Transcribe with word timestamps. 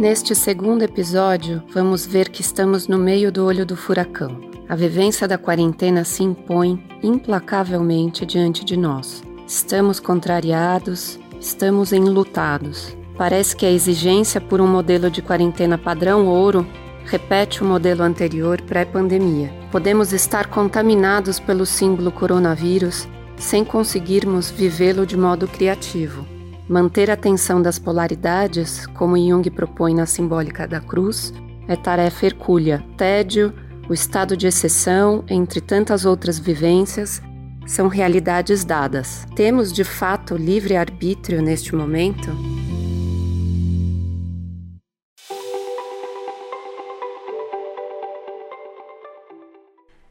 Neste 0.00 0.34
segundo 0.34 0.82
episódio, 0.82 1.62
vamos 1.74 2.06
ver 2.06 2.30
que 2.30 2.40
estamos 2.40 2.88
no 2.88 2.96
meio 2.96 3.30
do 3.30 3.44
olho 3.44 3.66
do 3.66 3.76
furacão. 3.76 4.40
A 4.66 4.74
vivência 4.74 5.28
da 5.28 5.36
quarentena 5.36 6.04
se 6.04 6.22
impõe 6.22 6.82
implacavelmente 7.02 8.24
diante 8.24 8.64
de 8.64 8.78
nós. 8.78 9.22
Estamos 9.46 10.00
contrariados, 10.00 11.20
estamos 11.38 11.92
enlutados. 11.92 12.96
Parece 13.18 13.54
que 13.54 13.66
a 13.66 13.70
exigência 13.70 14.40
por 14.40 14.58
um 14.58 14.66
modelo 14.66 15.10
de 15.10 15.20
quarentena 15.20 15.76
padrão 15.76 16.26
ouro 16.26 16.66
repete 17.04 17.62
o 17.62 17.66
modelo 17.66 18.02
anterior 18.02 18.58
pré-pandemia. 18.62 19.52
Podemos 19.70 20.14
estar 20.14 20.46
contaminados 20.46 21.38
pelo 21.38 21.66
símbolo 21.66 22.10
coronavírus 22.10 23.06
sem 23.36 23.66
conseguirmos 23.66 24.50
vivê-lo 24.50 25.04
de 25.04 25.18
modo 25.18 25.46
criativo. 25.46 26.39
Manter 26.70 27.10
a 27.10 27.16
tensão 27.16 27.60
das 27.60 27.80
polaridades, 27.80 28.86
como 28.86 29.18
Jung 29.18 29.50
propõe 29.50 29.92
na 29.92 30.06
simbólica 30.06 30.68
da 30.68 30.80
cruz, 30.80 31.34
é 31.66 31.74
tarefa 31.74 32.26
hercúlea. 32.26 32.80
Tédio, 32.96 33.52
o 33.88 33.92
estado 33.92 34.36
de 34.36 34.46
exceção, 34.46 35.24
entre 35.28 35.60
tantas 35.60 36.04
outras 36.04 36.38
vivências, 36.38 37.20
são 37.66 37.88
realidades 37.88 38.64
dadas. 38.64 39.26
Temos 39.34 39.72
de 39.72 39.82
fato 39.82 40.36
livre 40.36 40.76
arbítrio 40.76 41.42
neste 41.42 41.74
momento? 41.74 42.30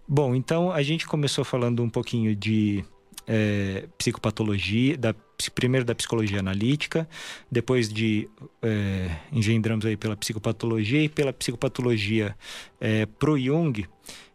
Bom, 0.05 0.35
então 0.35 0.73
a 0.73 0.83
gente 0.83 1.07
começou 1.07 1.45
falando 1.45 1.81
um 1.81 1.89
pouquinho 1.89 2.35
de 2.35 2.83
é, 3.25 3.87
psicopatologia, 3.97 4.97
da, 4.97 5.15
primeiro 5.47 5.85
da 5.85 5.93
psicologia 5.93 6.39
analítica, 6.39 7.07
depois 7.51 7.87
de 7.87 8.27
é, 8.61 9.09
engendramos 9.31 9.85
aí 9.85 9.95
pela 9.95 10.17
psicopatologia 10.17 11.03
e 11.03 11.07
pela 11.07 11.31
psicopatologia 11.31 12.35
é, 12.81 13.05
pro 13.05 13.39
Jung, 13.39 13.85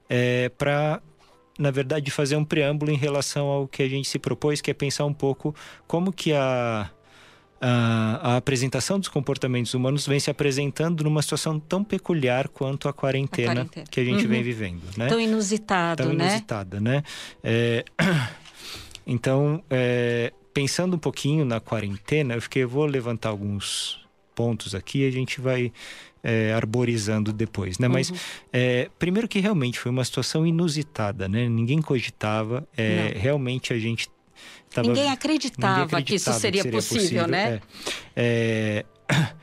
é, 0.08 0.48
para 0.50 1.02
na 1.58 1.70
verdade 1.70 2.10
fazer 2.10 2.36
um 2.36 2.44
preâmbulo 2.44 2.90
em 2.90 2.96
relação 2.96 3.46
ao 3.46 3.68
que 3.68 3.82
a 3.82 3.88
gente 3.88 4.08
se 4.08 4.18
propôs, 4.18 4.60
que 4.60 4.70
é 4.70 4.74
pensar 4.74 5.04
um 5.04 5.14
pouco 5.14 5.54
como 5.86 6.12
que 6.12 6.32
a 6.32 6.90
a, 7.66 8.32
a, 8.32 8.36
apresentação 8.36 8.98
dos 8.98 9.08
comportamentos 9.08 9.72
humanos 9.72 10.06
vem 10.06 10.20
se 10.20 10.30
apresentando 10.30 11.02
numa 11.02 11.22
situação 11.22 11.58
tão 11.58 11.82
peculiar 11.82 12.48
quanto 12.48 12.88
a 12.88 12.92
quarentena, 12.92 13.52
a 13.52 13.54
quarentena. 13.54 13.86
que 13.90 14.00
a 14.00 14.04
gente 14.04 14.24
uhum. 14.24 14.28
vem 14.28 14.42
vivendo, 14.42 14.82
né? 14.98 15.06
Tão 15.08 15.18
inusitado, 15.18 16.02
tão 16.02 16.12
né? 16.12 16.26
inusitada, 16.26 16.80
né? 16.80 17.02
É... 17.42 17.84
Então, 19.06 19.62
é... 19.68 20.32
pensando 20.54 20.94
um 20.94 20.98
pouquinho 20.98 21.44
na 21.44 21.60
quarentena, 21.60 22.34
eu 22.34 22.40
fiquei, 22.40 22.62
eu 22.62 22.68
vou 22.68 22.86
levantar 22.86 23.28
alguns 23.28 24.00
pontos 24.34 24.74
aqui 24.74 25.00
e 25.00 25.08
a 25.08 25.10
gente 25.10 25.40
vai 25.40 25.72
é, 26.22 26.54
arborizando 26.54 27.32
depois, 27.32 27.78
né? 27.78 27.88
Uhum. 27.88 27.92
Mas 27.92 28.12
é, 28.52 28.88
primeiro 28.98 29.28
que 29.28 29.40
realmente 29.40 29.78
foi 29.78 29.90
uma 29.90 30.04
situação 30.04 30.46
inusitada, 30.46 31.28
né? 31.28 31.48
Ninguém 31.48 31.82
cogitava, 31.82 32.66
é, 32.76 33.12
realmente 33.16 33.72
a 33.72 33.78
gente 33.78 34.08
Tava, 34.70 34.88
ninguém, 34.88 35.10
acreditava 35.10 35.84
ninguém, 35.84 35.84
acreditava 35.84 36.02
que 36.02 36.14
isso 36.16 36.32
seria, 36.32 36.62
que 36.62 36.68
seria 36.68 36.78
possível, 36.78 37.24
possível, 37.24 37.26
né? 37.28 37.60
É, 38.16 38.84
é, 39.08 39.34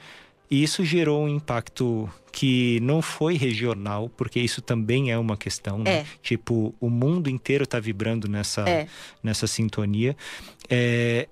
e 0.51 0.61
isso 0.61 0.83
gerou 0.83 1.23
um 1.23 1.29
impacto 1.29 2.09
que 2.29 2.77
não 2.81 3.01
foi 3.01 3.35
regional, 3.37 4.09
porque 4.09 4.37
isso 4.37 4.61
também 4.61 5.09
é 5.09 5.17
uma 5.17 5.37
questão, 5.37 5.79
né? 5.79 5.99
É. 5.99 6.05
Tipo, 6.21 6.75
o 6.77 6.89
mundo 6.89 7.29
inteiro 7.29 7.63
está 7.63 7.79
vibrando 7.79 8.27
nessa, 8.27 8.67
é. 8.69 8.87
nessa 9.23 9.47
sintonia. 9.47 10.15
É, 10.69 11.29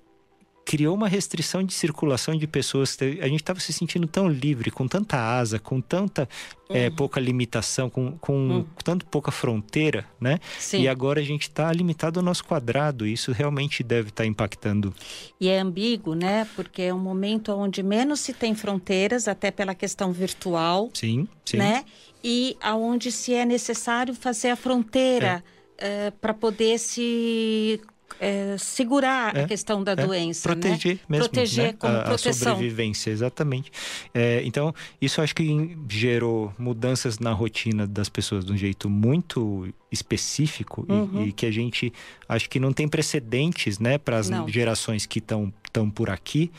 criou 0.70 0.94
uma 0.94 1.08
restrição 1.08 1.64
de 1.64 1.74
circulação 1.74 2.36
de 2.36 2.46
pessoas. 2.46 2.96
A 3.20 3.26
gente 3.26 3.40
estava 3.40 3.58
se 3.58 3.72
sentindo 3.72 4.06
tão 4.06 4.28
livre, 4.28 4.70
com 4.70 4.86
tanta 4.86 5.16
asa, 5.16 5.58
com 5.58 5.80
tanta 5.80 6.28
uhum. 6.68 6.76
é, 6.76 6.88
pouca 6.88 7.18
limitação, 7.18 7.90
com, 7.90 8.12
com 8.18 8.32
uhum. 8.32 8.66
tanto 8.84 9.04
pouca 9.04 9.32
fronteira, 9.32 10.06
né? 10.20 10.38
Sim. 10.60 10.82
E 10.82 10.88
agora 10.88 11.18
a 11.18 11.24
gente 11.24 11.42
está 11.42 11.72
limitado 11.72 12.20
ao 12.20 12.24
nosso 12.24 12.44
quadrado. 12.44 13.04
E 13.04 13.12
isso 13.14 13.32
realmente 13.32 13.82
deve 13.82 14.10
estar 14.10 14.22
tá 14.22 14.28
impactando. 14.28 14.94
E 15.40 15.48
é 15.48 15.58
ambíguo, 15.58 16.14
né? 16.14 16.46
Porque 16.54 16.82
é 16.82 16.94
um 16.94 17.00
momento 17.00 17.50
onde 17.50 17.82
menos 17.82 18.20
se 18.20 18.32
tem 18.32 18.54
fronteiras, 18.54 19.26
até 19.26 19.50
pela 19.50 19.74
questão 19.74 20.12
virtual. 20.12 20.88
Sim, 20.94 21.26
sim. 21.44 21.56
Né? 21.56 21.84
E 22.22 22.56
aonde 22.62 23.10
se 23.10 23.34
é 23.34 23.44
necessário 23.44 24.14
fazer 24.14 24.50
a 24.50 24.56
fronteira. 24.56 25.42
É. 25.56 25.60
Uh, 25.80 26.12
para 26.20 26.34
poder 26.34 26.78
se 26.78 27.80
é, 28.20 28.56
segurar 28.58 29.34
é, 29.34 29.44
a 29.44 29.46
questão 29.48 29.82
da 29.82 29.92
é, 29.92 29.96
doença, 29.96 30.46
proteger 30.46 30.96
né? 30.96 31.00
mesmo, 31.08 31.24
proteger 31.24 31.64
né? 31.64 31.72
como 31.78 31.96
a, 31.96 32.02
proteção. 32.02 32.52
A 32.52 32.54
sobrevivência, 32.54 33.10
exatamente. 33.10 33.72
É, 34.12 34.42
então 34.44 34.74
isso 35.00 35.22
acho 35.22 35.34
que 35.34 35.76
gerou 35.88 36.52
mudanças 36.58 37.18
na 37.18 37.32
rotina 37.32 37.86
das 37.86 38.10
pessoas 38.10 38.44
de 38.44 38.52
um 38.52 38.56
jeito 38.56 38.90
muito 38.90 39.72
específico 39.90 40.84
uhum. 40.88 41.24
e, 41.24 41.28
e, 41.28 41.32
que 41.32 41.46
a 41.46 41.50
gente 41.50 41.92
acho 42.28 42.48
que 42.48 42.60
não 42.60 42.72
tem 42.72 42.86
precedentes, 42.86 43.78
né, 43.78 43.98
para 43.98 44.18
as 44.18 44.30
gerações 44.46 45.06
que 45.06 45.18
estão 45.18 45.52
estão 45.70 45.88
por 45.88 46.10
aqui. 46.10 46.50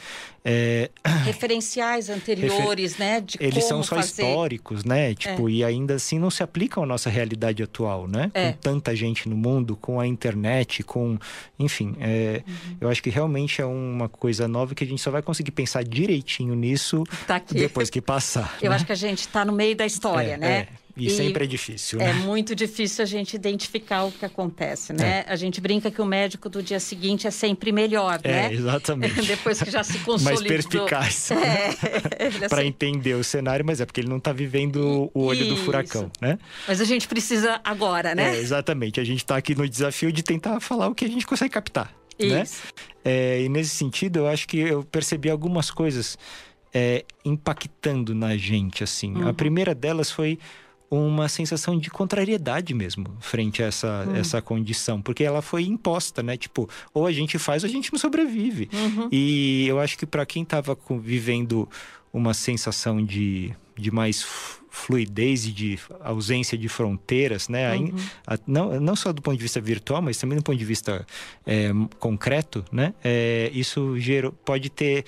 É... 0.44 0.89
Referenciais 1.25 2.09
anteriores, 2.09 2.94
Refer... 2.94 3.05
né? 3.05 3.22
De 3.22 3.38
Eles 3.39 3.66
são 3.66 3.83
só 3.83 3.97
fazer... 3.97 4.23
históricos, 4.23 4.83
né? 4.83 5.13
Tipo, 5.13 5.47
é. 5.47 5.51
e 5.51 5.63
ainda 5.63 5.95
assim 5.95 6.17
não 6.17 6.31
se 6.31 6.41
aplicam 6.41 6.83
à 6.83 6.85
nossa 6.85 7.09
realidade 7.09 7.61
atual, 7.61 8.07
né? 8.07 8.31
É. 8.33 8.53
Com 8.53 8.57
tanta 8.59 8.95
gente 8.95 9.29
no 9.29 9.35
mundo, 9.35 9.75
com 9.75 9.99
a 9.99 10.07
internet, 10.07 10.81
com. 10.83 11.17
Enfim, 11.59 11.95
é... 11.99 12.41
uhum. 12.47 12.77
eu 12.81 12.89
acho 12.89 13.03
que 13.03 13.09
realmente 13.09 13.61
é 13.61 13.66
uma 13.66 14.09
coisa 14.09 14.47
nova 14.47 14.73
que 14.73 14.83
a 14.83 14.88
gente 14.88 15.01
só 15.01 15.11
vai 15.11 15.22
conseguir 15.22 15.51
pensar 15.51 15.83
direitinho 15.83 16.55
nisso 16.55 17.03
tá 17.28 17.41
depois 17.51 17.89
que 17.89 18.01
passar. 18.01 18.57
Eu 18.61 18.69
né? 18.69 18.75
acho 18.75 18.85
que 18.85 18.91
a 18.91 18.95
gente 18.95 19.19
está 19.19 19.45
no 19.45 19.51
meio 19.53 19.75
da 19.75 19.85
história, 19.85 20.33
é, 20.33 20.38
né? 20.38 20.67
É. 21.01 21.03
E, 21.03 21.07
e, 21.07 21.09
sempre 21.09 21.45
é 21.45 21.47
difícil, 21.47 22.00
né? 22.00 22.09
É 22.09 22.13
muito 22.13 22.56
difícil 22.56 23.03
a 23.03 23.06
gente 23.06 23.35
identificar 23.35 24.03
o 24.03 24.12
que 24.12 24.25
acontece, 24.25 24.94
né? 24.94 25.25
É. 25.28 25.31
A 25.31 25.35
gente 25.35 25.59
brinca 25.59 25.89
que 25.89 26.01
o 26.01 26.06
médico 26.06 26.47
do 26.50 26.62
dia 26.62 26.79
seguinte 26.79 27.28
é 27.28 27.31
sempre 27.31 27.72
melhor, 27.72 28.19
é, 28.23 28.50
né? 28.50 28.53
exatamente. 28.53 29.22
Depois 29.25 29.61
que 29.61 29.72
já 29.72 29.84
se 29.84 29.97
consolidou. 30.00 30.44
Mais 30.44 30.66
perspicaz. 30.66 31.31
É. 31.31 32.47
Para 32.50 32.66
entender 32.66 33.16
o 33.16 33.23
cenário, 33.23 33.66
mas 33.66 33.81
é 33.81 33.85
porque 33.85 34.01
ele 34.01 34.09
não 34.09 34.17
está 34.17 34.31
vivendo 34.31 35.09
o 35.13 35.23
olho 35.23 35.41
Isso. 35.41 35.50
do 35.50 35.57
furacão, 35.57 36.11
né? 36.22 36.38
Mas 36.67 36.79
a 36.79 36.85
gente 36.85 37.07
precisa 37.07 37.59
agora, 37.63 38.13
né? 38.13 38.35
É, 38.35 38.40
exatamente. 38.40 39.00
A 39.00 39.03
gente 39.03 39.19
está 39.19 39.38
aqui 39.38 39.56
no 39.56 39.67
desafio 39.67 40.11
de 40.11 40.23
tentar 40.23 40.59
falar 40.59 40.88
o 40.88 40.95
que 40.95 41.06
a 41.06 41.07
gente 41.09 41.25
consegue 41.25 41.53
captar, 41.53 41.94
né? 42.19 42.44
Isso. 42.44 42.61
né? 42.66 42.72
É, 43.03 43.41
e 43.41 43.50
nesse 43.50 43.72
sentido, 43.72 44.19
eu 44.19 44.28
acho 44.28 44.47
que 44.47 44.59
eu 44.59 44.84
percebi 44.84 45.29
algumas 45.29 45.72
coisas 45.72 46.17
é, 46.73 47.03
impactando 47.25 48.16
na 48.16 48.38
gente, 48.38 48.84
assim. 48.84 49.13
Uhum. 49.16 49.28
A 49.28 49.34
primeira 49.34 49.75
delas 49.75 50.09
foi 50.11 50.40
uma 50.91 51.29
sensação 51.29 51.79
de 51.79 51.90
contrariedade 51.90 52.74
mesmo 52.74 53.06
frente 53.22 53.63
a 53.63 53.68
essa, 53.68 54.06
uhum. 54.06 54.16
essa 54.18 54.41
condição, 54.41 55.02
porque 55.02 55.24
ela 55.24 55.41
foi 55.41 55.63
imposta, 55.63 56.22
né? 56.22 56.35
Tipo, 56.35 56.69
ou 56.94 57.07
a 57.07 57.13
gente 57.13 57.40
faz 57.40 57.63
ou 57.63 57.69
a 57.69 57.72
gente 57.72 57.94
não 57.94 57.97
sobrevive. 57.97 58.69
Uhum. 58.74 59.07
E 59.09 59.66
eu 59.69 59.79
acho 59.79 59.97
que 59.97 60.06
para 60.06 60.25
quem 60.25 60.44
estava 60.44 60.78
vivendo 61.02 61.68
uma 62.12 62.34
sensação 62.34 63.03
de, 63.03 63.53
de 63.78 63.90
mais 63.90 64.22
fluidez 64.69 65.46
e 65.46 65.52
de 65.52 65.79
ausência 66.02 66.57
de 66.57 66.68
fronteiras, 66.68 67.47
né? 67.47 67.73
Uhum. 67.75 67.96
A, 68.28 68.38
não, 68.46 68.79
não 68.79 68.96
só 68.96 69.13
do 69.13 69.22
ponto 69.22 69.38
de 69.38 69.44
vista 69.44 69.62
virtual, 69.62 70.02
mas 70.02 70.18
também 70.18 70.38
do 70.38 70.44
ponto 70.44 70.58
de 70.58 70.66
vista 70.66 71.06
é, 71.46 71.72
concreto, 72.00 72.66
né? 72.69 72.94
É, 73.02 73.50
isso 73.53 73.97
gerou, 73.97 74.34
pode 74.34 74.69
ter 74.69 75.06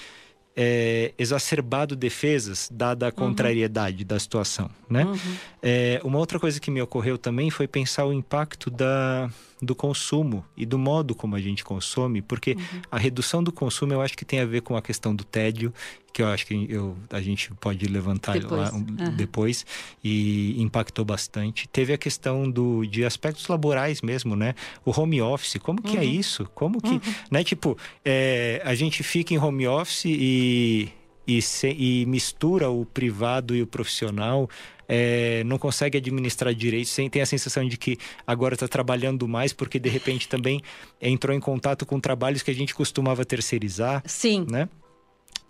é, 0.55 1.13
exacerbado 1.17 1.95
defesas, 1.95 2.69
dada 2.71 3.07
a 3.07 3.09
uhum. 3.09 3.15
contrariedade 3.15 4.03
uhum. 4.03 4.07
da 4.07 4.19
situação. 4.19 4.69
Né? 4.89 5.05
Uhum. 5.05 5.17
É, 5.61 6.01
uma 6.03 6.19
outra 6.19 6.39
coisa 6.39 6.59
que 6.59 6.69
me 6.69 6.81
ocorreu 6.81 7.17
também 7.17 7.49
foi 7.49 7.67
pensar 7.67 8.05
o 8.05 8.13
impacto 8.13 8.69
da, 8.69 9.29
do 9.63 9.75
consumo 9.75 10.45
e 10.55 10.65
do 10.65 10.77
modo 10.77 11.15
como 11.15 11.35
a 11.35 11.41
gente 11.41 11.63
consome, 11.63 12.21
porque 12.21 12.51
uhum. 12.51 12.81
a 12.91 12.97
redução 12.97 13.43
do 13.43 13.51
consumo 13.51 13.93
eu 13.93 14.01
acho 14.01 14.17
que 14.17 14.25
tem 14.25 14.39
a 14.39 14.45
ver 14.45 14.61
com 14.61 14.75
a 14.75 14.81
questão 14.81 15.15
do 15.15 15.23
tédio, 15.23 15.73
que 16.11 16.21
eu 16.21 16.27
acho 16.27 16.45
que 16.45 16.67
eu, 16.69 16.95
a 17.09 17.19
gente 17.21 17.51
pode 17.55 17.85
levantar 17.87 18.33
depois, 18.33 18.51
lá, 18.51 18.71
uhum. 18.71 19.15
depois 19.15 19.65
e 20.03 20.61
impactou 20.61 21.03
bastante. 21.03 21.67
Teve 21.67 21.93
a 21.93 21.97
questão 21.97 22.49
do, 22.49 22.85
de 22.85 23.03
aspectos 23.03 23.47
laborais 23.47 24.01
mesmo, 24.01 24.35
né? 24.35 24.53
O 24.85 24.91
home 24.97 25.21
office, 25.21 25.57
como 25.61 25.81
que 25.81 25.97
é 25.97 26.01
uhum. 26.01 26.05
é 26.05 26.05
isso? 26.05 26.47
Como 26.53 26.79
que, 26.79 26.93
uhum. 26.93 27.01
né? 27.31 27.43
Tipo, 27.43 27.77
é, 28.05 28.61
a 28.63 28.75
gente 28.75 29.01
fica 29.01 29.33
em 29.33 29.37
home 29.37 29.67
office 29.67 30.05
e 30.05 30.91
e, 31.25 31.41
se, 31.41 31.69
e, 31.69 32.05
mistura 32.05 32.69
o 32.69 32.85
privado 32.85 33.55
e 33.55 33.61
o 33.61 33.67
profissional, 33.67 34.49
é, 34.87 35.43
não 35.45 35.57
consegue 35.57 35.97
administrar 35.97 36.53
direito, 36.53 36.89
sem 36.89 37.09
tem 37.09 37.21
a 37.21 37.25
sensação 37.25 37.67
de 37.67 37.77
que 37.77 37.97
agora 38.25 38.53
está 38.53 38.67
trabalhando 38.67 39.27
mais 39.27 39.53
porque 39.53 39.79
de 39.79 39.89
repente 39.89 40.27
também 40.27 40.61
entrou 41.01 41.35
em 41.35 41.39
contato 41.39 41.85
com 41.85 41.99
trabalhos 41.99 42.41
que 42.41 42.51
a 42.51 42.55
gente 42.55 42.73
costumava 42.73 43.25
terceirizar. 43.25 44.01
Sim. 44.05 44.45
Né? 44.49 44.67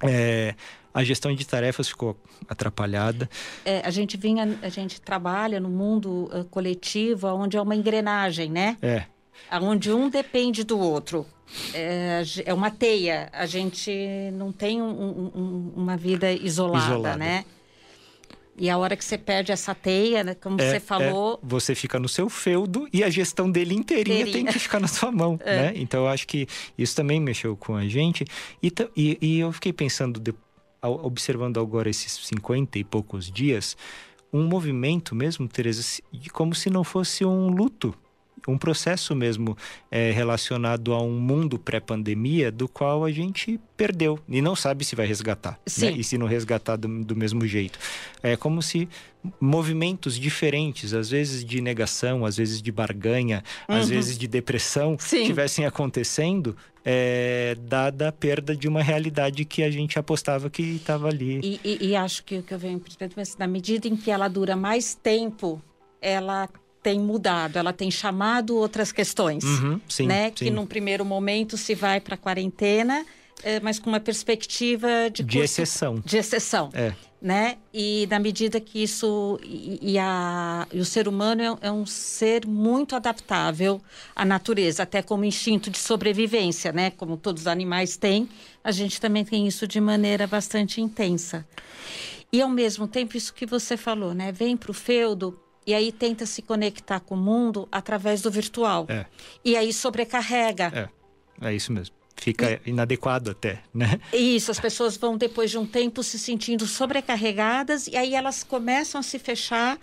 É, 0.01 0.55
a 0.93 1.03
gestão 1.03 1.33
de 1.33 1.45
tarefas 1.45 1.87
ficou 1.87 2.15
atrapalhada. 2.47 3.29
É, 3.65 3.81
a 3.83 3.89
gente 3.89 4.15
vinha, 4.15 4.59
a 4.61 4.69
gente 4.69 5.01
trabalha 5.01 5.59
no 5.59 5.69
mundo 5.69 6.29
uh, 6.31 6.43
coletivo, 6.45 7.27
onde 7.29 7.57
é 7.57 7.61
uma 7.61 7.75
engrenagem, 7.75 8.51
né? 8.51 8.77
É. 8.81 9.05
onde 9.59 9.91
um 9.91 10.09
depende 10.09 10.63
do 10.63 10.77
outro. 10.77 11.25
É, 11.73 12.23
é 12.45 12.53
uma 12.53 12.69
teia. 12.69 13.29
A 13.33 13.45
gente 13.45 13.91
não 14.33 14.51
tem 14.51 14.81
um, 14.81 15.31
um, 15.35 15.73
uma 15.75 15.97
vida 15.97 16.31
isolada, 16.31 16.85
isolada, 16.85 17.17
né? 17.17 17.45
E 18.57 18.69
a 18.69 18.77
hora 18.77 18.95
que 18.95 19.03
você 19.03 19.17
perde 19.17 19.51
essa 19.51 19.73
teia, 19.73 20.23
né, 20.23 20.35
como 20.35 20.61
é, 20.61 20.71
você 20.71 20.79
falou. 20.79 21.39
É, 21.41 21.45
você 21.47 21.73
fica 21.73 21.99
no 21.99 22.07
seu 22.07 22.29
feudo 22.29 22.87
e 22.93 23.03
a 23.03 23.09
gestão 23.09 23.49
dele 23.49 23.73
inteirinha, 23.73 24.21
inteirinha. 24.21 24.45
tem 24.45 24.53
que 24.53 24.59
ficar 24.59 24.79
na 24.79 24.87
sua 24.87 25.11
mão. 25.11 25.39
é. 25.43 25.55
né? 25.55 25.73
Então 25.75 26.01
eu 26.01 26.07
acho 26.07 26.27
que 26.27 26.47
isso 26.77 26.95
também 26.95 27.19
mexeu 27.19 27.57
com 27.57 27.75
a 27.75 27.87
gente. 27.87 28.25
E, 28.61 28.71
e, 28.95 29.17
e 29.21 29.39
eu 29.39 29.51
fiquei 29.51 29.73
pensando, 29.73 30.19
de, 30.19 30.33
observando 30.81 31.59
agora 31.59 31.89
esses 31.89 32.11
50 32.27 32.77
e 32.77 32.83
poucos 32.83 33.31
dias, 33.31 33.75
um 34.31 34.43
movimento 34.43 35.15
mesmo, 35.15 35.47
Tereza, 35.47 36.01
como 36.31 36.53
se 36.53 36.69
não 36.69 36.83
fosse 36.83 37.25
um 37.25 37.47
luto 37.49 37.95
um 38.47 38.57
processo 38.57 39.15
mesmo 39.15 39.57
é, 39.89 40.11
relacionado 40.11 40.93
a 40.93 41.01
um 41.01 41.19
mundo 41.19 41.57
pré-pandemia 41.57 42.51
do 42.51 42.67
qual 42.67 43.05
a 43.05 43.11
gente 43.11 43.59
perdeu 43.77 44.19
e 44.27 44.41
não 44.41 44.55
sabe 44.55 44.83
se 44.83 44.95
vai 44.95 45.05
resgatar. 45.05 45.59
Né? 45.79 45.91
E 45.91 46.03
se 46.03 46.17
não 46.17 46.27
resgatar 46.27 46.75
do, 46.75 47.03
do, 47.03 47.15
mesmo 47.15 47.45
jeito. 47.45 47.79
É 48.21 48.35
como 48.35 48.61
se 48.61 48.87
movimentos 49.39 50.19
diferentes, 50.19 50.93
às 50.93 51.09
vezes 51.09 51.45
de 51.45 51.61
negação, 51.61 52.25
às 52.25 52.37
vezes 52.37 52.61
de 52.61 52.71
barganha, 52.71 53.43
uhum. 53.69 53.75
às 53.75 53.89
vezes 53.89 54.17
de 54.17 54.27
depressão, 54.27 54.95
estivessem 54.95 55.65
acontecendo 55.65 56.55
é, 56.85 57.55
dada 57.61 58.09
a 58.09 58.11
perda 58.11 58.55
de 58.55 58.67
uma 58.67 58.83
realidade 58.83 59.45
que 59.45 59.63
a 59.63 59.71
gente 59.71 59.97
apostava 59.97 60.49
que 60.49 60.61
estava 60.61 61.07
ali. 61.07 61.39
E, 61.41 61.59
e, 61.63 61.87
e, 61.89 61.95
acho 61.95 62.23
que 62.23 62.37
o 62.39 62.43
que 62.43 62.53
eu 62.53 62.59
venho 62.59 62.79
percebendo 62.79 63.19
é 63.19 63.23
na 63.39 63.47
medida 63.47 63.87
em 63.87 63.95
que 63.95 64.11
ela 64.11 64.27
dura 64.27 64.55
mais 64.55 64.93
tempo, 64.93 65.61
ela 66.01 66.49
tem 66.83 66.99
mudado, 66.99 67.57
ela 67.57 67.71
tem 67.71 67.89
chamado 67.89 68.57
outras 68.57 68.91
questões, 68.91 69.43
uhum, 69.45 69.79
sim, 69.87 70.05
né? 70.05 70.25
Sim. 70.27 70.33
Que 70.33 70.51
num 70.51 70.65
primeiro 70.65 71.05
momento 71.05 71.55
se 71.57 71.73
vai 71.73 72.01
para 72.01 72.15
a 72.15 72.17
quarentena, 72.17 73.05
é, 73.41 73.59
mas 73.61 73.79
com 73.79 73.89
uma 73.89 74.01
perspectiva 74.01 75.09
de, 75.11 75.23
de 75.23 75.37
curso, 75.37 75.61
exceção, 75.61 75.95
de 76.05 76.17
exceção, 76.17 76.69
é. 76.73 76.93
né? 77.21 77.57
E 77.73 78.05
na 78.11 78.19
medida 78.19 78.59
que 78.59 78.83
isso 78.83 79.39
e, 79.43 79.93
e, 79.93 79.97
a, 79.97 80.67
e 80.73 80.79
o 80.79 80.85
ser 80.85 81.07
humano 81.07 81.41
é, 81.61 81.67
é, 81.67 81.71
um 81.71 81.85
ser 81.85 82.45
muito 82.45 82.97
adaptável 82.97 83.81
à 84.13 84.25
natureza, 84.25 84.83
até 84.83 85.01
como 85.01 85.23
instinto 85.23 85.69
de 85.69 85.77
sobrevivência, 85.79 86.73
né? 86.73 86.91
Como 86.91 87.15
todos 87.15 87.43
os 87.43 87.47
animais 87.47 87.95
têm, 87.95 88.27
a 88.61 88.71
gente 88.71 88.99
também 88.99 89.23
tem 89.23 89.47
isso 89.47 89.65
de 89.65 89.79
maneira 89.79 90.27
bastante 90.27 90.81
intensa. 90.81 91.47
E 92.31 92.41
ao 92.41 92.49
mesmo 92.49 92.87
tempo 92.87 93.15
isso 93.15 93.33
que 93.33 93.45
você 93.45 93.77
falou, 93.77 94.13
né? 94.13 94.31
Vem 94.31 94.57
para 94.57 94.71
o 94.71 94.73
feudo 94.73 95.39
e 95.65 95.73
aí 95.73 95.91
tenta 95.91 96.25
se 96.25 96.41
conectar 96.41 96.99
com 96.99 97.15
o 97.15 97.17
mundo 97.17 97.67
através 97.71 98.21
do 98.21 98.31
virtual. 98.31 98.85
É. 98.89 99.05
E 99.43 99.55
aí 99.55 99.71
sobrecarrega. 99.73 100.91
É, 101.41 101.49
é 101.49 101.55
isso 101.55 101.71
mesmo. 101.71 101.95
Fica 102.15 102.61
e... 102.65 102.69
inadequado 102.69 103.31
até, 103.31 103.61
né? 103.73 103.99
Isso, 104.13 104.51
as 104.51 104.59
pessoas 104.59 104.95
vão 104.95 105.17
depois 105.17 105.51
de 105.51 105.57
um 105.57 105.65
tempo 105.65 106.03
se 106.03 106.17
sentindo 106.17 106.65
sobrecarregadas 106.65 107.87
e 107.87 107.97
aí 107.97 108.15
elas 108.15 108.43
começam 108.43 108.99
a 108.99 109.03
se 109.03 109.19
fechar 109.19 109.77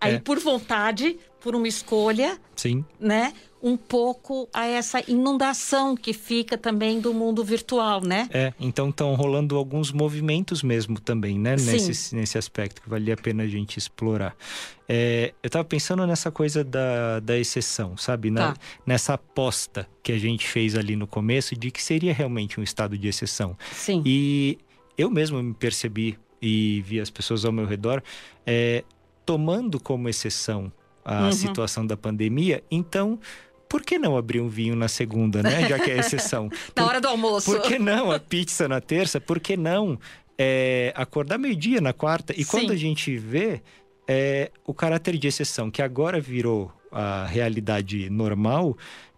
aí 0.00 0.14
é. 0.14 0.18
por 0.18 0.38
vontade, 0.38 1.18
por 1.40 1.54
uma 1.54 1.68
escolha, 1.68 2.38
Sim. 2.56 2.84
né? 2.98 3.32
um 3.64 3.78
pouco 3.78 4.46
a 4.52 4.66
essa 4.66 5.02
inundação 5.10 5.96
que 5.96 6.12
fica 6.12 6.58
também 6.58 7.00
do 7.00 7.14
mundo 7.14 7.42
virtual, 7.42 8.02
né? 8.02 8.28
É, 8.30 8.52
então 8.60 8.90
estão 8.90 9.14
rolando 9.14 9.56
alguns 9.56 9.90
movimentos 9.90 10.62
mesmo 10.62 11.00
também, 11.00 11.38
né? 11.38 11.52
Nesse, 11.52 12.14
nesse 12.14 12.36
aspecto 12.36 12.82
que 12.82 12.90
valia 12.90 13.14
a 13.14 13.16
pena 13.16 13.44
a 13.44 13.46
gente 13.46 13.78
explorar. 13.78 14.36
É, 14.86 15.32
eu 15.42 15.46
estava 15.46 15.64
pensando 15.64 16.06
nessa 16.06 16.30
coisa 16.30 16.62
da, 16.62 17.20
da 17.20 17.38
exceção, 17.38 17.96
sabe? 17.96 18.30
Na, 18.30 18.52
tá. 18.52 18.60
Nessa 18.86 19.14
aposta 19.14 19.88
que 20.02 20.12
a 20.12 20.18
gente 20.18 20.46
fez 20.46 20.76
ali 20.76 20.94
no 20.94 21.06
começo 21.06 21.56
de 21.56 21.70
que 21.70 21.82
seria 21.82 22.12
realmente 22.12 22.60
um 22.60 22.62
estado 22.62 22.98
de 22.98 23.08
exceção. 23.08 23.56
Sim. 23.72 24.02
E 24.04 24.58
eu 24.98 25.10
mesmo 25.10 25.42
me 25.42 25.54
percebi 25.54 26.18
e 26.40 26.82
vi 26.82 27.00
as 27.00 27.08
pessoas 27.08 27.46
ao 27.46 27.50
meu 27.50 27.64
redor 27.64 28.02
é, 28.46 28.84
tomando 29.24 29.80
como 29.80 30.08
exceção 30.08 30.72
a 31.04 31.24
uhum. 31.24 31.32
situação 31.32 31.86
da 31.86 31.96
pandemia, 31.96 32.62
então 32.70 33.18
por 33.68 33.82
que 33.82 33.98
não 33.98 34.16
abrir 34.16 34.40
um 34.40 34.48
vinho 34.48 34.76
na 34.76 34.86
segunda, 34.86 35.42
né? 35.42 35.68
Já 35.68 35.78
que 35.78 35.90
é 35.90 35.98
exceção. 35.98 36.48
na 36.76 36.82
por, 36.82 36.82
hora 36.84 37.00
do 37.00 37.08
almoço. 37.08 37.50
Por 37.50 37.60
que 37.62 37.78
não 37.78 38.10
a 38.10 38.20
pizza 38.20 38.68
na 38.68 38.80
terça? 38.80 39.20
Por 39.20 39.40
que 39.40 39.56
não 39.56 39.98
é, 40.38 40.92
acordar 40.94 41.38
meio-dia 41.38 41.80
na 41.80 41.92
quarta? 41.92 42.32
E 42.36 42.44
Sim. 42.44 42.50
quando 42.50 42.72
a 42.72 42.76
gente 42.76 43.16
vê 43.16 43.60
é, 44.06 44.50
o 44.64 44.72
caráter 44.72 45.18
de 45.18 45.26
exceção, 45.26 45.70
que 45.70 45.82
agora 45.82 46.20
virou 46.20 46.70
a 46.92 47.26
realidade 47.26 48.08
normal, 48.10 48.76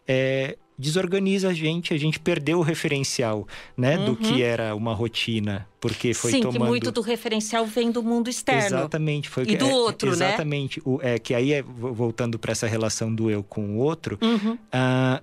é, 0.08 0.56
desorganiza 0.78 1.48
a 1.48 1.52
gente, 1.52 1.94
a 1.94 1.96
gente 1.96 2.18
perdeu 2.20 2.58
o 2.58 2.62
referencial, 2.62 3.46
né, 3.76 3.98
uhum. 3.98 4.04
do 4.06 4.16
que 4.16 4.42
era 4.42 4.74
uma 4.74 4.92
rotina, 4.92 5.66
porque 5.80 6.12
foi 6.12 6.32
Sim, 6.32 6.40
tomando... 6.40 6.60
que 6.60 6.66
muito 6.66 6.92
do 6.92 7.00
referencial 7.00 7.66
vem 7.66 7.90
do 7.90 8.02
mundo 8.02 8.28
externo. 8.28 8.78
Exatamente, 8.78 9.28
foi 9.28 9.44
e 9.44 9.56
do 9.56 9.66
é, 9.66 9.74
outro, 9.74 10.10
exatamente, 10.10 10.80
né? 10.80 10.84
Exatamente, 10.92 11.14
é 11.14 11.18
que 11.18 11.34
aí 11.34 11.52
é, 11.52 11.62
voltando 11.62 12.38
para 12.38 12.52
essa 12.52 12.66
relação 12.66 13.14
do 13.14 13.30
eu 13.30 13.42
com 13.42 13.76
o 13.76 13.78
outro, 13.78 14.18
uhum. 14.20 14.58
ah, 14.70 15.22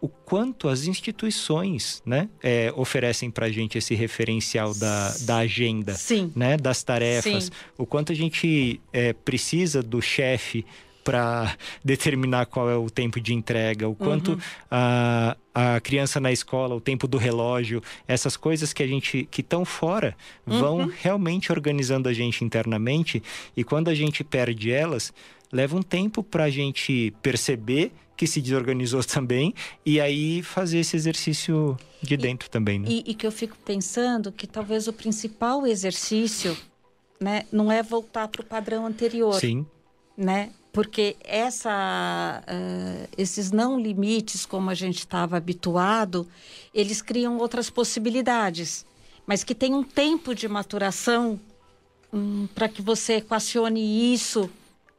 o 0.00 0.08
quanto 0.08 0.68
as 0.68 0.86
instituições 0.86 2.02
né, 2.06 2.28
é, 2.42 2.72
oferecem 2.74 3.30
para 3.30 3.46
a 3.46 3.50
gente 3.50 3.76
esse 3.76 3.94
referencial 3.94 4.74
da, 4.74 5.14
da 5.22 5.36
agenda, 5.38 5.94
Sim. 5.94 6.32
né, 6.34 6.56
das 6.56 6.82
tarefas, 6.82 7.44
Sim. 7.44 7.50
o 7.76 7.84
quanto 7.84 8.10
a 8.10 8.14
gente 8.14 8.80
é, 8.92 9.12
precisa 9.12 9.82
do 9.82 10.00
chefe 10.00 10.64
para 11.10 11.56
determinar 11.84 12.46
qual 12.46 12.70
é 12.70 12.76
o 12.76 12.88
tempo 12.88 13.20
de 13.20 13.34
entrega, 13.34 13.88
o 13.88 13.96
quanto 13.96 14.34
uhum. 14.34 14.38
a, 14.70 15.36
a 15.52 15.80
criança 15.80 16.20
na 16.20 16.30
escola, 16.30 16.72
o 16.72 16.80
tempo 16.80 17.08
do 17.08 17.18
relógio, 17.18 17.82
essas 18.06 18.36
coisas 18.36 18.72
que 18.72 18.80
a 18.80 18.86
gente 18.86 19.26
que 19.28 19.40
estão 19.40 19.64
fora 19.64 20.16
vão 20.46 20.78
uhum. 20.78 20.92
realmente 21.02 21.50
organizando 21.50 22.08
a 22.08 22.12
gente 22.12 22.44
internamente 22.44 23.20
e 23.56 23.64
quando 23.64 23.88
a 23.88 23.94
gente 23.94 24.22
perde 24.22 24.70
elas, 24.70 25.12
leva 25.50 25.76
um 25.76 25.82
tempo 25.82 26.22
para 26.22 26.44
a 26.44 26.50
gente 26.50 27.12
perceber 27.20 27.90
que 28.16 28.24
se 28.24 28.40
desorganizou 28.40 29.02
também 29.02 29.52
e 29.84 30.00
aí 30.00 30.44
fazer 30.44 30.78
esse 30.78 30.94
exercício 30.94 31.76
de 32.00 32.16
dentro 32.16 32.46
e, 32.46 32.50
também. 32.52 32.78
Né? 32.78 32.86
E, 32.88 33.10
e 33.10 33.14
que 33.14 33.26
eu 33.26 33.32
fico 33.32 33.56
pensando 33.64 34.30
que 34.30 34.46
talvez 34.46 34.86
o 34.86 34.92
principal 34.92 35.66
exercício 35.66 36.56
né, 37.20 37.46
não 37.50 37.72
é 37.72 37.82
voltar 37.82 38.28
para 38.28 38.42
o 38.42 38.44
padrão 38.44 38.86
anterior. 38.86 39.34
Sim. 39.34 39.66
Né? 40.16 40.50
Porque 40.72 41.16
essa, 41.24 42.42
uh, 42.46 43.08
esses 43.16 43.50
não 43.50 43.78
limites, 43.80 44.46
como 44.46 44.70
a 44.70 44.74
gente 44.74 44.98
estava 44.98 45.36
habituado, 45.36 46.26
eles 46.72 47.02
criam 47.02 47.38
outras 47.38 47.68
possibilidades, 47.68 48.86
mas 49.26 49.42
que 49.42 49.54
tem 49.54 49.74
um 49.74 49.82
tempo 49.82 50.34
de 50.34 50.46
maturação 50.48 51.40
um, 52.12 52.46
para 52.54 52.68
que 52.68 52.80
você 52.82 53.14
equacione 53.14 54.12
isso. 54.14 54.44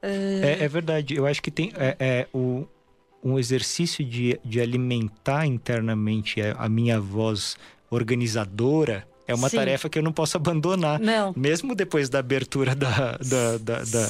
Uh... 0.04 0.44
É, 0.44 0.64
é, 0.64 0.68
verdade, 0.68 1.16
eu 1.16 1.26
acho 1.26 1.42
que 1.42 1.52
tem 1.52 1.72
é, 1.76 1.96
é, 2.00 2.28
o, 2.34 2.68
um 3.24 3.40
exercício 3.40 4.04
de, 4.04 4.40
de 4.44 4.60
alimentar 4.60 5.46
internamente 5.46 6.42
a 6.42 6.68
minha 6.68 7.00
voz 7.00 7.56
organizadora 7.90 9.08
é 9.28 9.34
uma 9.34 9.50
Sim. 9.50 9.58
tarefa 9.58 9.90
que 9.90 10.00
eu 10.00 10.04
não 10.04 10.12
posso 10.12 10.38
abandonar. 10.38 11.00
Não. 11.00 11.34
Mesmo 11.36 11.76
depois 11.76 12.10
da 12.10 12.20
abertura 12.20 12.76
da, 12.76 13.18
da, 13.18 13.58
da, 13.58 13.84
da 13.84 14.08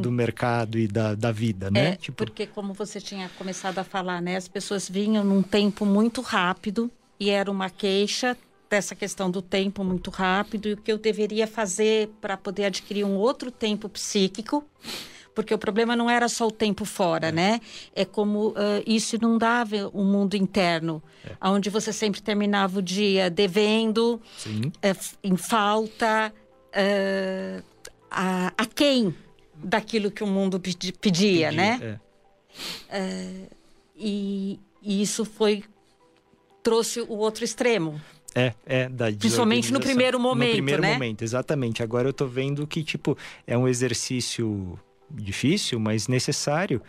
do 0.00 0.10
mercado 0.10 0.78
e 0.78 0.86
da, 0.86 1.14
da 1.14 1.32
vida, 1.32 1.70
né? 1.70 1.90
É, 1.90 1.96
tipo... 1.96 2.24
Porque, 2.24 2.46
como 2.46 2.72
você 2.72 3.00
tinha 3.00 3.30
começado 3.36 3.78
a 3.78 3.84
falar, 3.84 4.20
né? 4.20 4.36
As 4.36 4.48
pessoas 4.48 4.88
vinham 4.88 5.24
num 5.24 5.42
tempo 5.42 5.84
muito 5.84 6.20
rápido 6.20 6.90
e 7.18 7.30
era 7.30 7.50
uma 7.50 7.70
queixa 7.70 8.36
dessa 8.70 8.94
questão 8.94 9.30
do 9.30 9.42
tempo 9.42 9.84
muito 9.84 10.10
rápido 10.10 10.68
e 10.68 10.72
o 10.72 10.76
que 10.78 10.90
eu 10.90 10.96
deveria 10.96 11.46
fazer 11.46 12.08
para 12.20 12.38
poder 12.38 12.64
adquirir 12.64 13.04
um 13.04 13.16
outro 13.16 13.50
tempo 13.50 13.88
psíquico 13.88 14.64
porque 15.34 15.54
o 15.54 15.58
problema 15.58 15.96
não 15.96 16.08
era 16.08 16.28
só 16.28 16.46
o 16.46 16.50
tempo 16.50 16.84
fora, 16.84 17.28
é. 17.28 17.32
né? 17.32 17.60
É 17.94 18.04
como 18.04 18.48
uh, 18.48 18.54
isso 18.86 19.16
inundava 19.16 19.88
o 19.92 20.04
mundo 20.04 20.34
interno, 20.34 21.02
é. 21.24 21.48
onde 21.48 21.70
você 21.70 21.92
sempre 21.92 22.20
terminava 22.20 22.78
o 22.78 22.82
dia 22.82 23.30
devendo, 23.30 24.20
uh, 24.46 25.16
em 25.22 25.36
falta, 25.36 26.32
uh, 26.68 27.62
a, 28.10 28.52
a, 28.56 28.66
quem 28.66 29.14
daquilo 29.56 30.10
que 30.10 30.22
o 30.22 30.26
mundo 30.26 30.60
pedi, 30.60 30.92
pedia, 30.92 31.48
pedia, 31.48 31.52
né? 31.52 31.98
É. 32.90 33.46
E, 33.96 34.60
e 34.82 35.00
isso 35.00 35.24
foi 35.24 35.64
trouxe 36.62 37.00
o 37.00 37.16
outro 37.16 37.44
extremo. 37.44 38.00
É, 38.34 38.54
é, 38.64 38.88
da 38.88 39.12
Principalmente 39.12 39.72
no 39.72 39.80
primeiro 39.80 40.18
momento, 40.18 40.48
No 40.48 40.54
primeiro 40.54 40.82
né? 40.82 40.92
momento, 40.94 41.22
exatamente. 41.22 41.82
Agora 41.82 42.08
eu 42.08 42.12
tô 42.12 42.26
vendo 42.26 42.66
que, 42.66 42.82
tipo, 42.82 43.16
é 43.46 43.56
um 43.58 43.68
exercício 43.68 44.78
difícil, 45.14 45.78
mas 45.78 46.08
necessário, 46.08 46.80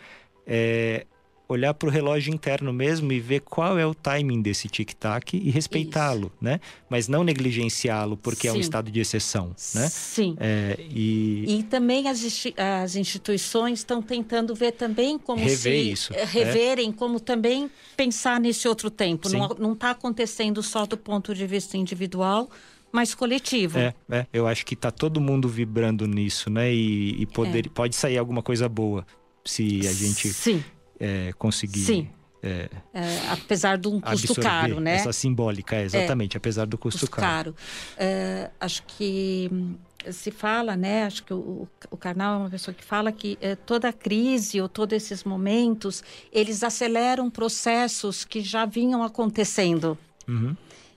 é 0.46 1.06
olhar 1.46 1.74
para 1.74 1.88
o 1.88 1.92
relógio 1.92 2.32
interno 2.32 2.72
mesmo 2.72 3.12
e 3.12 3.20
ver 3.20 3.40
qual 3.40 3.78
é 3.78 3.86
o 3.86 3.94
timing 3.94 4.40
desse 4.40 4.68
tic-tac 4.68 5.36
e 5.36 5.50
respeitá-lo, 5.50 6.32
né? 6.40 6.58
Mas 6.88 7.06
não 7.06 7.22
negligenciá-lo 7.22 8.16
porque 8.16 8.48
Sim. 8.48 8.54
é 8.54 8.56
um 8.56 8.60
estado 8.60 8.90
de 8.90 8.98
exceção, 9.00 9.54
né? 9.74 9.88
Sim. 9.88 10.36
É, 10.40 10.76
e... 10.78 11.58
e 11.58 11.62
também 11.64 12.08
as, 12.08 12.24
as 12.56 12.96
instituições 12.96 13.80
estão 13.80 14.00
tentando 14.00 14.54
ver 14.54 14.72
também 14.72 15.18
como 15.18 15.42
Rever 15.42 15.56
se 15.58 15.92
isso, 15.92 16.14
é. 16.14 16.24
reverem, 16.24 16.90
é. 16.90 16.92
como 16.92 17.20
também 17.20 17.70
pensar 17.96 18.40
nesse 18.40 18.66
outro 18.66 18.90
tempo. 18.90 19.28
Sim. 19.28 19.38
Não 19.58 19.74
está 19.74 19.90
acontecendo 19.90 20.62
só 20.62 20.86
do 20.86 20.96
ponto 20.96 21.34
de 21.34 21.46
vista 21.46 21.76
individual, 21.76 22.48
mas 22.94 23.14
coletivo. 23.14 23.78
É, 23.78 23.92
é, 24.08 24.26
eu 24.32 24.46
acho 24.46 24.64
que 24.64 24.74
está 24.74 24.90
todo 24.90 25.20
mundo 25.20 25.48
vibrando 25.48 26.06
nisso, 26.06 26.48
né? 26.48 26.72
E, 26.72 27.20
e 27.20 27.26
poder, 27.26 27.66
é. 27.66 27.68
pode 27.68 27.96
sair 27.96 28.16
alguma 28.16 28.42
coisa 28.42 28.68
boa 28.68 29.04
se 29.44 29.80
a 29.86 29.92
gente 29.92 30.28
Sim 30.32 30.64
é, 30.98 31.32
conseguir. 31.38 31.80
Sim. 31.80 32.08
É, 32.42 32.68
é, 32.92 33.30
apesar 33.30 33.78
de 33.78 33.88
um 33.88 34.00
custo 34.00 34.38
caro, 34.38 34.78
né? 34.78 34.96
Essa 34.96 35.12
simbólica, 35.12 35.76
é, 35.76 35.84
exatamente, 35.84 36.36
apesar 36.36 36.66
do 36.66 36.76
custo, 36.76 37.00
custo 37.00 37.16
caro. 37.16 37.54
caro. 37.54 37.56
É, 37.96 38.50
acho 38.60 38.82
que 38.82 39.48
hum, 39.50 39.76
se 40.10 40.30
fala, 40.30 40.76
né? 40.76 41.04
Acho 41.04 41.24
que 41.24 41.32
o, 41.32 41.66
o 41.90 41.96
Karnal 41.96 42.34
é 42.34 42.38
uma 42.42 42.50
pessoa 42.50 42.74
que 42.74 42.84
fala 42.84 43.10
que 43.10 43.38
é, 43.40 43.54
toda 43.54 43.90
crise 43.94 44.60
ou 44.60 44.68
todos 44.68 44.94
esses 44.94 45.24
momentos 45.24 46.04
eles 46.30 46.62
aceleram 46.62 47.30
processos 47.30 48.26
que 48.26 48.42
já 48.42 48.66
vinham 48.66 49.02
acontecendo. 49.02 49.96
Uhum. 50.28 50.54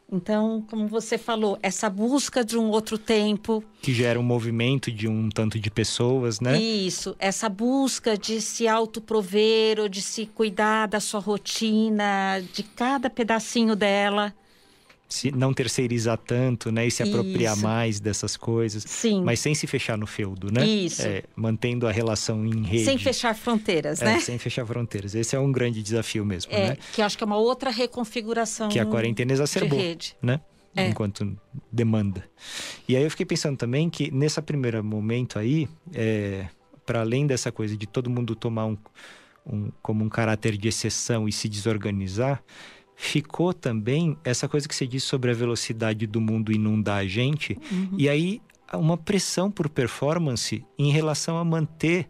Então, 0.10 0.64
como 0.70 0.88
você 0.88 1.18
falou, 1.18 1.60
essa 1.62 1.90
busca 1.90 2.44
de 2.44 2.58
um 2.58 2.70
outro 2.70 2.98
tempo. 2.98 3.62
Que 3.82 3.94
gera 3.94 4.18
um 4.18 4.24
movimento 4.24 4.90
de 4.90 5.06
um 5.08 5.28
tanto 5.28 5.60
de 5.60 5.70
pessoas, 5.70 6.40
né? 6.40 6.58
Isso, 6.58 7.14
essa 7.20 7.50
busca 7.50 8.18
de 8.18 8.40
se 8.40 8.68
autoprover 8.68 9.80
ou 9.80 9.90
de 9.90 10.02
se 10.02 10.26
cuidar 10.26 10.88
da 10.88 11.02
sua 11.02 11.20
rotina, 11.20 12.42
de 12.54 12.64
cada 12.64 13.10
pedacinho 13.10 13.76
dela 13.76 14.34
se 15.08 15.32
não 15.32 15.54
terceirizar 15.54 16.18
tanto, 16.18 16.72
né, 16.72 16.86
e 16.86 16.92
se 16.92 17.02
apropriar 17.02 17.54
Isso. 17.54 17.64
mais 17.64 18.00
dessas 18.00 18.36
coisas, 18.36 18.84
Sim. 18.86 19.24
mas 19.24 19.40
sem 19.40 19.56
se 19.56 19.66
fechar 19.66 19.98
no 19.98 20.06
feudo, 20.06 20.52
né? 20.52 20.66
Isso. 20.66 21.02
É, 21.02 21.24
mantendo 21.36 21.88
a 21.88 21.92
relação 21.92 22.46
em 22.46 22.64
rede. 22.64 22.86
Sem 22.86 22.98
fechar 22.98 23.34
fronteiras, 23.34 24.02
é, 24.02 24.06
né? 24.06 24.20
Sem 24.20 24.38
fechar 24.38 24.66
fronteiras. 24.66 25.16
Esse 25.16 25.36
é 25.36 25.40
um 25.40 25.52
grande 25.52 25.82
desafio 25.82 26.26
mesmo, 26.26 26.52
é, 26.52 26.70
né? 26.70 26.78
Que 26.94 27.02
acho 27.02 27.18
que 27.18 27.24
é 27.24 27.28
uma 27.28 27.38
outra 27.38 27.70
reconfiguração. 27.70 28.68
Que 28.70 28.80
a 28.80 28.86
quarentena 28.86 29.32
exacerbou, 29.32 29.80
de 29.80 29.86
rede. 29.86 30.16
né? 30.22 30.42
É. 30.76 30.90
Enquanto 30.90 31.36
demanda. 31.72 32.24
E 32.88 32.96
aí 32.96 33.04
eu 33.04 33.10
fiquei 33.10 33.26
pensando 33.26 33.58
também 33.58 33.90
que 33.90 34.12
nesse 34.12 34.40
primeiro 34.44 34.84
momento 34.84 35.40
aí, 35.40 35.68
é, 35.92 36.48
para 36.86 37.02
além 37.02 37.26
dessa 37.26 37.52
coisa 37.52 37.76
de 37.76 37.88
todo 37.88 38.10
mundo 38.10 38.36
tomar 38.36 38.68
um, 38.68 38.78
um 39.46 39.72
como 39.82 40.06
um 40.06 40.10
caráter 40.10 40.56
de 40.56 40.68
exceção 40.68 41.28
e 41.28 41.32
se 41.32 41.50
desorganizar, 41.50 42.44
ficou 42.98 43.54
também 43.54 44.18
essa 44.24 44.50
coisa 44.50 44.68
que 44.68 44.76
você 44.76 44.88
disse 44.88 45.06
sobre 45.06 45.30
a 45.30 45.34
velocidade 45.34 46.08
do 46.08 46.20
mundo 46.20 46.52
inundar 46.52 46.98
a 46.98 47.06
gente, 47.06 47.58
uhum. 47.72 47.92
e 47.96 48.10
aí 48.10 48.42
uma 48.74 48.98
pressão 48.98 49.50
por 49.52 49.70
performance 49.70 50.66
em 50.78 50.92
relação 50.92 51.38
a 51.38 51.46
manter 51.46 52.10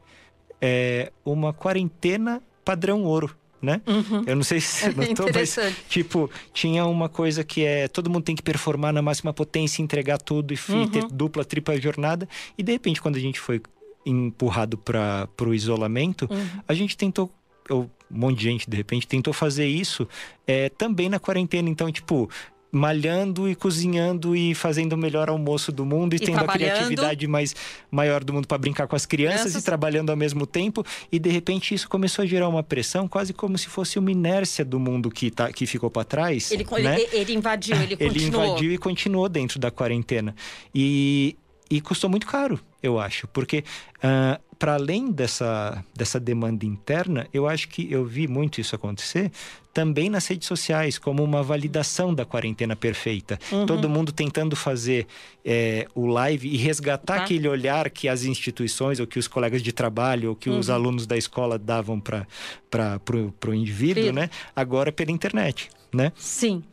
é, 0.62 1.12
uma 1.24 1.54
quarentena 1.54 2.42
padrão 2.64 3.04
ouro. 3.04 3.36
Né? 3.62 3.82
Uhum. 3.88 4.24
Eu 4.28 4.36
não 4.36 4.44
sei 4.44 4.62
se 4.62 4.68
você 4.68 4.90
notou, 5.10 5.28
mas 5.34 5.58
tipo, 5.90 6.30
tinha 6.54 6.86
uma 6.86 7.10
coisa 7.10 7.44
que 7.44 7.66
é 7.66 7.88
todo 7.88 8.10
mundo 8.10 8.24
tem 8.24 8.36
que 8.36 8.44
performar 8.44 8.94
na 8.94 9.02
máxima 9.02 9.34
potência, 9.34 9.82
entregar 9.82 10.20
tudo 10.20 10.54
e 10.54 10.60
uhum. 10.70 10.88
ter 10.88 11.06
dupla, 11.08 11.44
tripla 11.44 11.80
jornada. 11.82 12.30
E 12.58 12.64
de 12.64 12.72
repente, 12.72 13.02
quando 13.02 13.18
a 13.18 13.20
gente 13.20 13.40
foi 13.40 13.62
empurrado 14.06 14.78
para 14.78 15.28
o 15.42 15.54
isolamento, 15.54 16.28
uhum. 16.32 16.62
a 16.68 16.74
gente 16.74 16.96
tentou 16.96 17.32
ou 17.70 17.90
um 18.12 18.20
monte 18.20 18.38
de 18.38 18.44
gente 18.44 18.70
de 18.70 18.78
repente 18.78 19.08
tentou 19.08 19.34
fazer 19.34 19.68
isso 19.68 20.08
é, 20.46 20.70
também 20.70 21.10
na 21.10 21.20
quarentena. 21.20 21.70
Então, 21.70 21.92
tipo, 21.92 22.30
malhando 22.72 23.50
e 23.50 23.56
cozinhando 23.56 24.36
e 24.36 24.54
fazendo 24.54 24.94
o 24.94 24.98
melhor 24.98 25.30
almoço 25.30 25.72
do 25.72 25.86
mundo 25.86 26.14
e, 26.14 26.18
e 26.18 26.20
tendo 26.20 26.40
a 26.40 26.48
criatividade 26.48 27.26
mais 27.28 27.56
maior 27.90 28.24
do 28.24 28.34
mundo 28.34 28.48
para 28.48 28.58
brincar 28.58 28.88
com 28.88 28.96
as 28.96 29.06
crianças, 29.06 29.42
crianças, 29.42 29.62
e 29.62 29.66
trabalhando 29.66 30.10
ao 30.10 30.16
mesmo 30.16 30.46
tempo. 30.46 30.86
E 31.12 31.20
de 31.20 31.30
repente 31.30 31.74
isso 31.74 31.88
começou 31.90 32.24
a 32.24 32.26
gerar 32.26 32.48
uma 32.50 32.64
pressão 32.64 33.08
quase 33.08 33.34
como 33.34 33.58
se 33.58 33.68
fosse 33.68 33.98
uma 33.98 34.12
inércia 34.12 34.66
do 34.66 34.80
mundo 34.80 35.10
que 35.10 35.32
tá 35.32 35.52
que 35.52 35.66
ficou 35.66 35.90
para 35.90 36.04
trás 36.04 36.52
ele, 36.52 36.66
né? 36.82 37.00
ele, 37.00 37.10
ele 37.14 37.34
invadiu 37.34 37.76
ele, 37.76 37.98
ele 38.00 38.24
invadiu 38.26 38.72
e 38.72 38.78
continuou 38.78 39.30
dentro 39.30 39.60
da 39.60 39.72
quarentena. 39.72 40.36
E 40.74 41.36
e 41.70 41.82
custou 41.82 42.10
muito 42.10 42.26
caro, 42.26 42.58
eu 42.82 42.98
acho, 42.98 43.28
porque 43.28 43.62
uh, 43.98 44.42
para 44.58 44.74
além 44.74 45.12
dessa, 45.12 45.84
dessa 45.96 46.20
demanda 46.20 46.66
interna, 46.66 47.28
eu 47.34 47.48
acho 47.48 47.68
que 47.70 47.92
eu 47.92 48.06
vi 48.06 48.28
muito 48.28 48.60
isso 48.60 48.76
acontecer 48.76 49.32
também 49.78 50.10
nas 50.10 50.26
redes 50.26 50.48
sociais, 50.48 50.98
como 50.98 51.24
uma 51.24 51.44
validação 51.44 52.12
da 52.12 52.26
quarentena 52.26 52.76
perfeita. 52.76 53.38
Uhum. 53.52 53.68
Todo 53.68 53.88
mundo 53.88 54.12
tentando 54.12 54.56
fazer 54.56 55.06
é, 55.46 55.86
o 55.94 56.08
live 56.08 56.50
e 56.50 56.58
resgatar 56.58 57.18
tá. 57.18 57.24
aquele 57.24 57.48
olhar 57.48 57.88
que 57.92 58.08
as 58.08 58.24
instituições, 58.24 59.00
ou 59.00 59.06
que 59.06 59.20
os 59.20 59.28
colegas 59.28 59.62
de 59.62 59.72
trabalho, 59.72 60.30
ou 60.30 60.36
que 60.36 60.50
uhum. 60.50 60.58
os 60.58 60.72
alunos 60.72 61.06
da 61.06 61.16
escola 61.16 61.60
davam 61.60 62.00
para 62.00 62.26
o 63.48 63.54
indivíduo, 63.54 64.12
né? 64.12 64.32
Agora 64.56 64.92
pela 64.92 65.12
internet, 65.12 65.70
né? 65.94 66.12
Sim. 66.16 66.64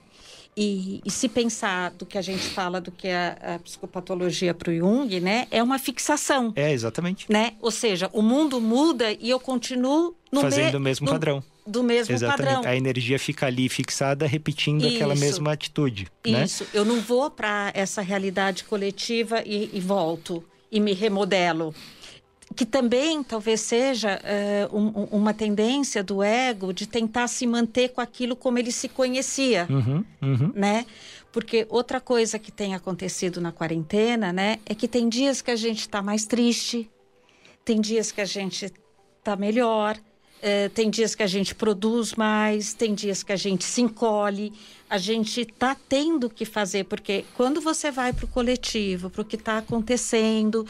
E, 0.57 1.01
e, 1.05 1.11
se 1.11 1.29
pensar 1.29 1.91
do 1.91 2.07
que 2.07 2.17
a 2.17 2.23
gente 2.23 2.45
fala 2.45 2.81
do 2.81 2.93
que 2.93 3.09
é 3.09 3.37
a, 3.41 3.55
a 3.55 3.59
psicopatologia 3.59 4.55
para 4.55 4.71
o 4.71 4.77
Jung, 4.77 5.21
né, 5.21 5.49
é 5.51 5.63
uma 5.63 5.79
fixação. 5.79 6.53
É, 6.55 6.73
exatamente. 6.73 7.27
Né? 7.29 7.55
Ou 7.61 7.71
seja, 7.71 8.09
o 8.13 8.23
mundo 8.23 8.61
muda 8.61 9.13
e 9.13 9.31
eu 9.31 9.41
continuo 9.41 10.15
no 10.31 10.41
fazendo 10.41 10.75
me, 10.75 10.77
o 10.77 10.81
mesmo 10.81 11.07
no, 11.07 11.13
padrão. 11.13 11.43
Do 11.67 11.83
mesmo 11.83 12.15
exatamente. 12.15 12.55
padrão. 12.55 12.71
A 12.71 12.77
energia 12.77 13.19
fica 13.19 13.47
ali 13.47 13.69
fixada, 13.69 14.27
repetindo 14.27 14.87
Isso. 14.87 14.95
aquela 14.95 15.17
mesma 15.17 15.53
atitude. 15.53 16.07
Né? 16.25 16.45
Isso. 16.45 16.65
Eu 16.73 16.85
não 16.85 17.01
vou 17.01 17.31
para 17.31 17.73
essa 17.75 18.01
realidade 18.01 18.63
coletiva 18.65 19.43
e, 19.45 19.71
e 19.73 19.81
volto 19.81 20.45
e 20.71 20.79
me 20.79 20.93
remodelo 20.93 21.75
que 22.55 22.65
também 22.65 23.23
talvez 23.23 23.61
seja 23.61 24.21
uh, 24.71 24.77
um, 24.77 25.05
uma 25.11 25.35
tendência 25.35 26.03
do 26.03 26.23
ego 26.23 26.73
de 26.73 26.87
tentar 26.87 27.27
se 27.29 27.47
manter 27.47 27.91
com 27.91 28.01
aquilo 28.01 28.37
como 28.37 28.59
ele 28.59 28.71
se 28.71 28.89
conhecia, 28.89 29.67
uhum, 29.69 30.05
uhum. 30.23 30.53
né? 30.55 30.87
Porque 31.33 31.67
outra 31.69 32.01
coisa 32.01 32.39
que 32.39 32.53
tem 32.53 32.75
acontecido 32.75 33.41
na 33.41 33.51
quarentena, 33.51 34.33
né, 34.33 34.61
é 34.65 34.73
que 34.73 34.87
tem 34.87 35.09
dias 35.09 35.43
que 35.43 35.51
a 35.51 35.57
gente 35.57 35.81
está 35.81 36.01
mais 36.01 36.27
triste, 36.27 36.89
tem 37.65 37.81
dias 37.81 38.13
que 38.13 38.21
a 38.21 38.25
gente 38.25 38.73
está 39.19 39.35
melhor, 39.35 39.97
uh, 39.97 40.71
tem 40.71 40.89
dias 40.89 41.17
que 41.17 41.25
a 41.25 41.27
gente 41.27 41.53
produz 41.53 42.15
mais, 42.15 42.73
tem 42.73 42.95
dias 42.95 43.25
que 43.25 43.33
a 43.33 43.37
gente 43.37 43.65
se 43.65 43.83
encolhe, 43.83 44.53
a 44.89 44.97
gente 44.97 45.41
está 45.41 45.77
tendo 45.89 46.31
que 46.31 46.45
fazer, 46.45 46.85
porque 46.85 47.25
quando 47.35 47.61
você 47.61 47.91
vai 47.91 48.13
para 48.13 48.27
o 48.27 48.29
coletivo, 48.29 49.11
para 49.11 49.23
o 49.23 49.25
que 49.25 49.35
está 49.35 49.59
acontecendo, 49.59 50.65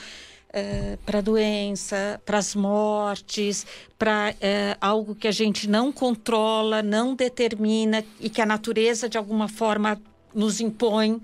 Uh, 0.55 0.97
para 1.05 1.19
a 1.19 1.21
doença, 1.21 2.23
para 2.25 2.39
as 2.39 2.55
mortes, 2.55 3.67
para 3.99 4.33
uh, 4.35 4.79
algo 4.81 5.13
que 5.13 5.27
a 5.27 5.33
gente 5.33 5.69
não 5.69 5.91
controla, 5.91 6.81
não 6.81 7.17
determina 7.17 8.05
e 8.21 8.31
que 8.31 8.41
a 8.41 8.47
natureza 8.47 9.09
de 9.09 9.19
alguma 9.19 9.49
forma 9.49 10.01
nos 10.33 10.61
impõe, 10.61 11.21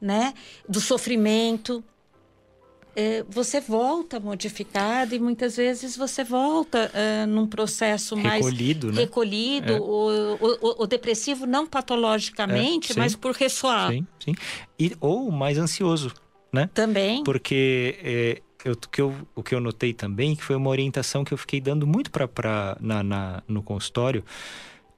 né? 0.00 0.32
Do 0.68 0.80
sofrimento. 0.80 1.82
Uh, 2.92 3.26
você 3.28 3.60
volta 3.60 4.20
modificado 4.20 5.12
e 5.12 5.18
muitas 5.18 5.56
vezes 5.56 5.96
você 5.96 6.22
volta 6.22 6.88
num 7.26 7.48
processo 7.48 8.16
mais 8.16 8.44
recolhido, 8.44 8.92
né? 8.92 9.00
recolhido, 9.00 9.72
é. 9.72 9.80
o, 9.80 10.38
o, 10.40 10.82
o, 10.84 10.86
depressivo 10.86 11.46
não 11.46 11.66
patologicamente, 11.66 12.92
é, 12.92 12.96
mas 12.96 13.16
por 13.16 13.34
ressoar. 13.34 13.90
Sim, 13.90 14.06
sim. 14.24 14.34
E, 14.78 14.94
ou 15.00 15.32
mais 15.32 15.58
ansioso, 15.58 16.12
né? 16.52 16.70
Também. 16.72 17.24
Porque 17.24 17.98
é, 18.04 18.42
eu, 18.68 18.76
que 18.76 19.00
eu, 19.00 19.14
o 19.34 19.42
que 19.42 19.54
eu 19.54 19.60
notei 19.60 19.92
também, 19.92 20.34
que 20.36 20.44
foi 20.44 20.56
uma 20.56 20.70
orientação 20.70 21.24
que 21.24 21.32
eu 21.32 21.38
fiquei 21.38 21.60
dando 21.60 21.86
muito 21.86 22.10
para 22.10 22.76
na, 22.80 23.02
na, 23.02 23.42
no 23.48 23.62
consultório, 23.62 24.24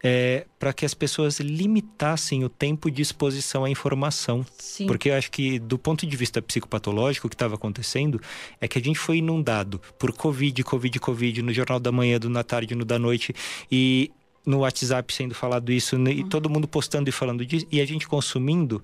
é, 0.07 0.47
para 0.59 0.73
que 0.75 0.85
as 0.85 0.93
pessoas 0.93 1.41
limitassem 1.41 2.45
o 2.45 2.49
tempo 2.51 2.91
de 2.91 3.01
exposição 3.01 3.65
à 3.65 3.71
informação. 3.71 4.45
Sim. 4.59 4.87
Porque 4.87 5.09
eu 5.09 5.15
acho 5.15 5.31
que, 5.31 5.59
do 5.59 5.79
ponto 5.79 6.07
de 6.07 6.15
vista 6.15 6.43
psicopatológico, 6.43 7.27
o 7.27 7.31
que 7.31 7.35
estava 7.35 7.55
acontecendo 7.55 8.21
é 8.61 8.69
que 8.69 8.79
a 8.79 8.83
gente 8.83 8.99
foi 8.99 9.19
inundado 9.19 9.81
por 9.99 10.13
Covid, 10.13 10.63
Covid, 10.63 11.01
Covid, 11.01 11.43
no 11.43 11.55
Jornal 11.55 11.81
da 11.81 11.91
Manhã, 11.91 12.19
do 12.19 12.29
na 12.29 12.45
tarde, 12.45 12.75
no 12.75 12.85
da 12.85 12.99
noite, 12.99 13.35
e 13.73 14.11
no 14.45 14.59
WhatsApp 14.59 15.11
sendo 15.13 15.35
falado 15.35 15.73
isso, 15.73 15.97
e 15.97 16.21
Uhum. 16.21 16.29
todo 16.29 16.51
mundo 16.51 16.69
postando 16.69 17.09
e 17.09 17.13
falando 17.13 17.47
disso, 17.47 17.67
e 17.73 17.81
a 17.81 17.87
gente 17.87 18.07
consumindo 18.07 18.83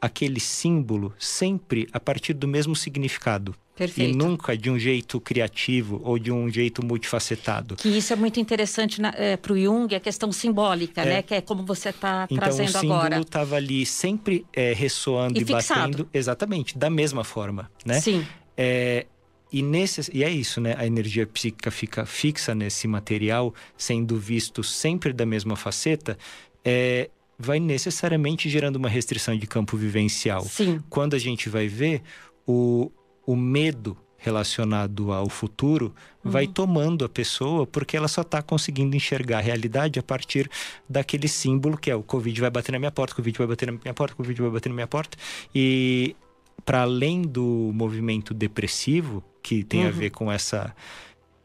aquele 0.00 0.40
símbolo 0.40 1.12
sempre 1.18 1.88
a 1.92 1.98
partir 2.00 2.32
do 2.34 2.46
mesmo 2.46 2.74
significado. 2.76 3.54
Perfeito. 3.76 4.10
E 4.10 4.16
nunca 4.16 4.56
de 4.56 4.70
um 4.70 4.78
jeito 4.78 5.20
criativo 5.20 6.00
ou 6.02 6.18
de 6.18 6.32
um 6.32 6.48
jeito 6.48 6.84
multifacetado. 6.84 7.76
Que 7.76 7.88
isso 7.90 8.10
é 8.10 8.16
muito 8.16 8.40
interessante 8.40 9.02
é, 9.14 9.36
para 9.36 9.52
o 9.52 9.58
Jung, 9.60 9.94
a 9.94 10.00
questão 10.00 10.32
simbólica, 10.32 11.02
É. 11.02 11.04
né? 11.04 11.22
Que 11.22 11.34
é 11.34 11.40
como 11.42 11.62
você 11.62 11.90
está 11.90 12.26
Então 12.30 12.38
o 12.38 12.40
trazendo 12.40 12.72
símbolo 12.72 12.94
agora. 12.94 13.20
estava 13.20 13.56
ali 13.56 13.84
sempre 13.84 14.46
é, 14.52 14.72
ressoando 14.72 15.38
E 15.38 15.42
e, 15.42 15.44
batendo 15.44 16.08
exatamente 16.12 16.78
da 16.78 16.88
mesma 16.88 17.22
forma, 17.22 17.70
né? 17.84 18.00
Sim. 18.00 18.26
É, 18.56 19.04
e, 19.52 19.60
nesse, 19.62 20.10
e 20.12 20.24
é 20.24 20.30
isso, 20.30 20.58
né? 20.58 20.74
A 20.78 20.86
energia 20.86 21.26
psíquica 21.26 21.70
fica 21.70 22.06
fixa 22.06 22.54
nesse 22.54 22.88
material, 22.88 23.54
sendo 23.76 24.16
visto 24.18 24.62
sempre 24.64 25.12
da 25.12 25.26
mesma 25.26 25.54
faceta, 25.54 26.16
é, 26.64 27.10
vai 27.38 27.60
necessariamente 27.60 28.48
gerando 28.48 28.76
uma 28.76 28.88
restrição 28.88 29.36
de 29.36 29.46
campo 29.46 29.76
vivencial. 29.76 30.42
Sim. 30.42 30.82
Quando 30.88 31.14
a 31.14 31.18
gente 31.18 31.48
vai 31.48 31.68
ver, 31.68 32.02
o, 32.46 32.90
o 33.26 33.36
medo 33.36 33.96
relacionado 34.18 35.12
ao 35.12 35.28
futuro 35.28 35.94
uhum. 36.24 36.30
vai 36.30 36.46
tomando 36.46 37.04
a 37.04 37.08
pessoa 37.08 37.66
porque 37.66 37.96
ela 37.96 38.08
só 38.08 38.22
está 38.22 38.42
conseguindo 38.42 38.96
enxergar 38.96 39.38
a 39.38 39.40
realidade 39.40 40.00
a 40.00 40.02
partir 40.02 40.50
daquele 40.88 41.28
símbolo 41.28 41.76
que 41.76 41.90
é 41.90 41.94
o 41.94 42.02
Covid 42.02 42.40
vai 42.40 42.50
bater 42.50 42.72
na 42.72 42.78
minha 42.78 42.90
porta, 42.90 43.12
o 43.12 43.16
Covid 43.16 43.38
vai 43.38 43.46
bater 43.46 43.66
na 43.66 43.78
minha 43.78 43.94
porta, 43.94 44.14
o 44.14 44.16
Covid 44.16 44.42
vai 44.42 44.50
bater 44.50 44.68
na 44.68 44.74
minha 44.74 44.86
porta. 44.86 45.16
E 45.54 46.16
para 46.64 46.82
além 46.82 47.22
do 47.22 47.70
movimento 47.72 48.34
depressivo, 48.34 49.22
que 49.42 49.62
tem 49.62 49.82
uhum. 49.82 49.88
a 49.88 49.90
ver 49.92 50.10
com 50.10 50.32
essa 50.32 50.74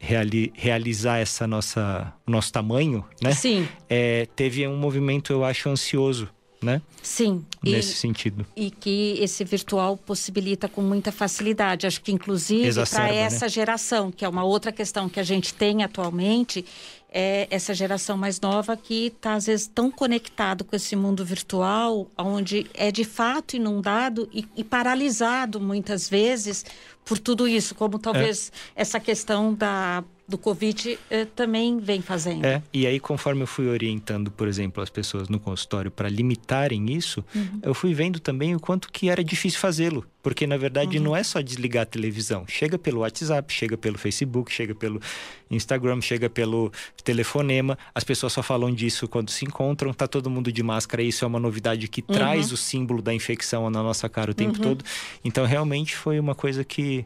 reali 0.02 0.52
realizar 0.56 1.18
essa 1.18 1.46
nossa 1.46 2.12
nosso 2.26 2.52
tamanho, 2.52 3.04
né? 3.22 3.32
Sim. 3.32 3.68
É, 3.88 4.26
teve 4.34 4.66
um 4.66 4.76
movimento, 4.76 5.32
eu 5.32 5.44
acho, 5.44 5.68
ansioso 5.68 6.28
né? 6.62 6.80
Sim. 7.02 7.44
Nesse 7.62 7.92
e, 7.92 7.96
sentido. 7.96 8.46
E 8.54 8.70
que 8.70 9.16
esse 9.18 9.42
virtual 9.42 9.96
possibilita 9.96 10.68
com 10.68 10.80
muita 10.80 11.10
facilidade. 11.10 11.88
Acho 11.88 12.00
que, 12.00 12.12
inclusive, 12.12 12.72
para 12.88 13.04
né? 13.04 13.16
essa 13.16 13.46
né? 13.46 13.48
geração, 13.48 14.12
que 14.12 14.24
é 14.24 14.28
uma 14.28 14.44
outra 14.44 14.70
questão 14.70 15.08
que 15.08 15.18
a 15.18 15.24
gente 15.24 15.52
tem 15.52 15.82
atualmente, 15.82 16.64
é 17.12 17.46
essa 17.50 17.74
geração 17.74 18.16
mais 18.16 18.40
nova 18.40 18.76
que 18.76 19.08
está, 19.08 19.34
às 19.34 19.46
vezes, 19.46 19.66
tão 19.66 19.90
conectado 19.90 20.64
com 20.64 20.74
esse 20.74 20.96
mundo 20.96 21.24
virtual, 21.24 22.08
onde 22.16 22.66
é 22.72 22.90
de 22.90 23.04
fato 23.04 23.54
inundado 23.54 24.28
e, 24.32 24.46
e 24.56 24.64
paralisado, 24.64 25.60
muitas 25.60 26.08
vezes, 26.08 26.64
por 27.04 27.18
tudo 27.18 27.48
isso, 27.48 27.74
como 27.74 27.98
talvez 27.98 28.52
é. 28.76 28.82
essa 28.82 29.00
questão 29.00 29.52
da 29.54 30.04
do 30.32 30.38
Covid 30.38 30.98
eh, 31.10 31.26
também 31.36 31.78
vem 31.78 32.00
fazendo. 32.00 32.46
É, 32.46 32.62
e 32.72 32.86
aí 32.86 32.98
conforme 32.98 33.42
eu 33.42 33.46
fui 33.46 33.68
orientando, 33.68 34.30
por 34.30 34.48
exemplo, 34.48 34.82
as 34.82 34.88
pessoas 34.88 35.28
no 35.28 35.38
consultório 35.38 35.90
para 35.90 36.08
limitarem 36.08 36.90
isso, 36.90 37.22
uhum. 37.34 37.60
eu 37.62 37.74
fui 37.74 37.92
vendo 37.92 38.18
também 38.18 38.54
o 38.56 38.60
quanto 38.60 38.90
que 38.90 39.10
era 39.10 39.22
difícil 39.22 39.60
fazê-lo, 39.60 40.06
porque 40.22 40.46
na 40.46 40.56
verdade 40.56 40.96
uhum. 40.96 41.04
não 41.04 41.16
é 41.16 41.22
só 41.22 41.42
desligar 41.42 41.82
a 41.82 41.86
televisão, 41.86 42.46
chega 42.48 42.78
pelo 42.78 43.00
WhatsApp, 43.00 43.52
chega 43.52 43.76
pelo 43.76 43.98
Facebook, 43.98 44.50
chega 44.50 44.74
pelo 44.74 45.02
Instagram, 45.50 46.00
chega 46.00 46.30
pelo 46.30 46.72
telefonema, 47.04 47.76
as 47.94 48.02
pessoas 48.02 48.32
só 48.32 48.42
falam 48.42 48.72
disso 48.72 49.06
quando 49.06 49.30
se 49.30 49.44
encontram, 49.44 49.92
tá 49.92 50.08
todo 50.08 50.30
mundo 50.30 50.50
de 50.50 50.62
máscara, 50.62 51.02
isso 51.02 51.26
é 51.26 51.28
uma 51.28 51.38
novidade 51.38 51.88
que 51.88 52.00
uhum. 52.00 52.14
traz 52.14 52.52
o 52.52 52.56
símbolo 52.56 53.02
da 53.02 53.12
infecção 53.12 53.68
na 53.68 53.82
nossa 53.82 54.08
cara 54.08 54.30
o 54.30 54.34
tempo 54.34 54.56
uhum. 54.56 54.62
todo. 54.62 54.84
Então 55.22 55.44
realmente 55.44 55.94
foi 55.94 56.18
uma 56.18 56.34
coisa 56.34 56.64
que 56.64 57.04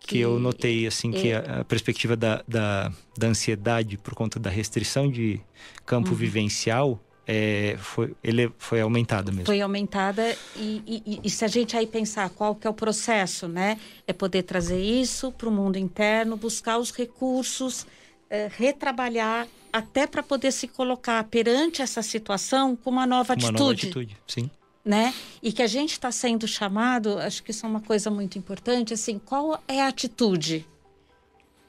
que 0.00 0.18
eu 0.20 0.38
notei 0.38 0.86
assim 0.86 1.10
que 1.10 1.28
é 1.28 1.36
a, 1.36 1.60
a, 1.60 1.64
perspectiva 1.64 2.16
da, 2.16 2.42
da, 2.48 2.92
da, 3.16 3.26
ansiedade 3.26 3.98
por 3.98 4.14
conta 4.14 4.38
da 4.40 4.48
restrição 4.48 5.10
de 5.10 5.40
campo 5.84 6.10
uhum. 6.10 6.16
vivencial 6.16 7.00
é, 7.26 7.76
foi, 7.78 8.16
ele 8.24 8.50
foi 8.56 8.80
aumentada 8.80 9.30
mesmo. 9.30 9.44
Foi 9.44 9.60
aumentada 9.60 10.34
e, 10.56 10.82
e, 11.06 11.20
e, 11.22 11.28
se 11.28 11.44
a 11.44 11.48
gente 11.48 11.76
aí 11.76 11.86
pensar 11.86 12.30
qual 12.30 12.54
que 12.54 12.66
é 12.66 12.70
o 12.70 12.74
processo, 12.74 13.46
né? 13.46 13.78
É 14.06 14.14
poder 14.14 14.44
trazer 14.44 14.80
isso 14.80 15.30
para 15.30 15.46
o 15.46 15.52
mundo 15.52 15.76
interno, 15.76 16.38
buscar 16.38 16.78
os 16.78 16.90
recursos, 16.90 17.86
é, 18.30 18.48
retrabalhar 18.50 19.46
até 19.70 20.06
para 20.06 20.22
poder 20.22 20.52
se 20.52 20.66
colocar 20.66 21.22
perante 21.24 21.82
essa 21.82 22.00
situação 22.00 22.74
com 22.74 22.88
uma 22.88 23.06
nova 23.06 23.34
uma 23.34 23.48
atitude. 23.48 23.52
Uma 23.52 23.60
nova 23.60 23.72
atitude, 23.74 24.16
sim 24.26 24.50
né? 24.88 25.12
E 25.42 25.52
que 25.52 25.60
a 25.60 25.66
gente 25.66 25.92
está 25.92 26.10
sendo 26.10 26.48
chamado, 26.48 27.18
acho 27.18 27.42
que 27.42 27.50
isso 27.50 27.66
é 27.66 27.68
uma 27.68 27.82
coisa 27.82 28.10
muito 28.10 28.38
importante, 28.38 28.94
assim, 28.94 29.18
qual 29.18 29.62
é 29.68 29.82
a 29.82 29.88
atitude, 29.88 30.66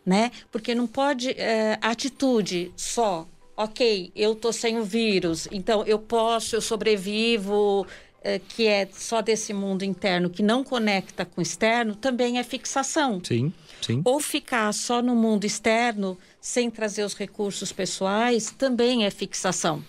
né? 0.05 0.31
Porque 0.49 0.73
não 0.73 0.87
pode 0.87 1.31
é, 1.31 1.77
atitude 1.81 2.71
só, 2.77 3.27
ok, 3.57 4.09
eu 4.15 4.35
tô 4.35 4.53
sem 4.53 4.79
o 4.79 4.85
vírus, 4.85 5.49
então 5.51 5.83
eu 5.83 5.99
posso, 5.99 6.55
eu 6.55 6.61
sobrevivo, 6.61 7.85
é, 8.23 8.39
que 8.39 8.65
é 8.65 8.87
só 8.89 9.21
desse 9.21 9.53
mundo 9.53 9.83
interno 9.83 10.29
que 10.29 10.41
não 10.41 10.63
conecta 10.63 11.25
com 11.25 11.41
o 11.41 11.43
externo, 11.43 11.95
também 11.95 12.39
é 12.39 12.43
fixação. 12.43 13.19
Sim, 13.21 13.51
sim. 13.81 14.01
Ou 14.05 14.21
ficar 14.21 14.73
só 14.73 15.01
no 15.01 15.13
mundo 15.13 15.43
externo 15.43 16.17
sem 16.39 16.71
trazer 16.71 17.03
os 17.03 17.15
recursos 17.15 17.73
pessoais 17.73 18.49
também 18.57 19.05
é 19.05 19.09
fixação, 19.09 19.83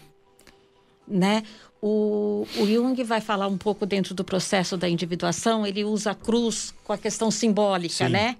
né? 1.07 1.45
O, 1.83 2.47
o, 2.59 2.67
Jung 2.67 3.03
vai 3.05 3.21
falar 3.21 3.47
um 3.47 3.57
pouco 3.57 3.87
dentro 3.87 4.15
do 4.15 4.23
processo 4.23 4.77
da 4.77 4.89
individuação, 4.89 5.67
ele 5.67 5.83
usa 5.83 6.11
a 6.11 6.15
cruz 6.15 6.75
com 6.85 6.93
a 6.93 6.99
questão 6.99 7.31
simbólica, 7.31 8.07
Sim. 8.07 8.13
né? 8.13 8.37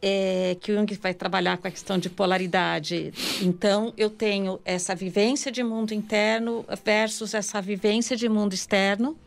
É, 0.00 0.56
que 0.60 0.72
o 0.72 0.74
Jung 0.74 0.94
vai 0.94 1.12
trabalhar 1.12 1.58
com 1.58 1.68
a 1.68 1.70
questão 1.70 1.98
de 1.98 2.08
polaridade. 2.08 3.12
Então, 3.42 3.92
eu 3.96 4.08
tenho 4.08 4.60
essa 4.64 4.94
vivência 4.94 5.50
de 5.52 5.62
mundo 5.62 5.92
interno 5.92 6.64
versus 6.84 7.34
essa 7.34 7.60
vivência 7.60 8.16
de 8.16 8.28
mundo 8.28 8.54
externo, 8.54 9.18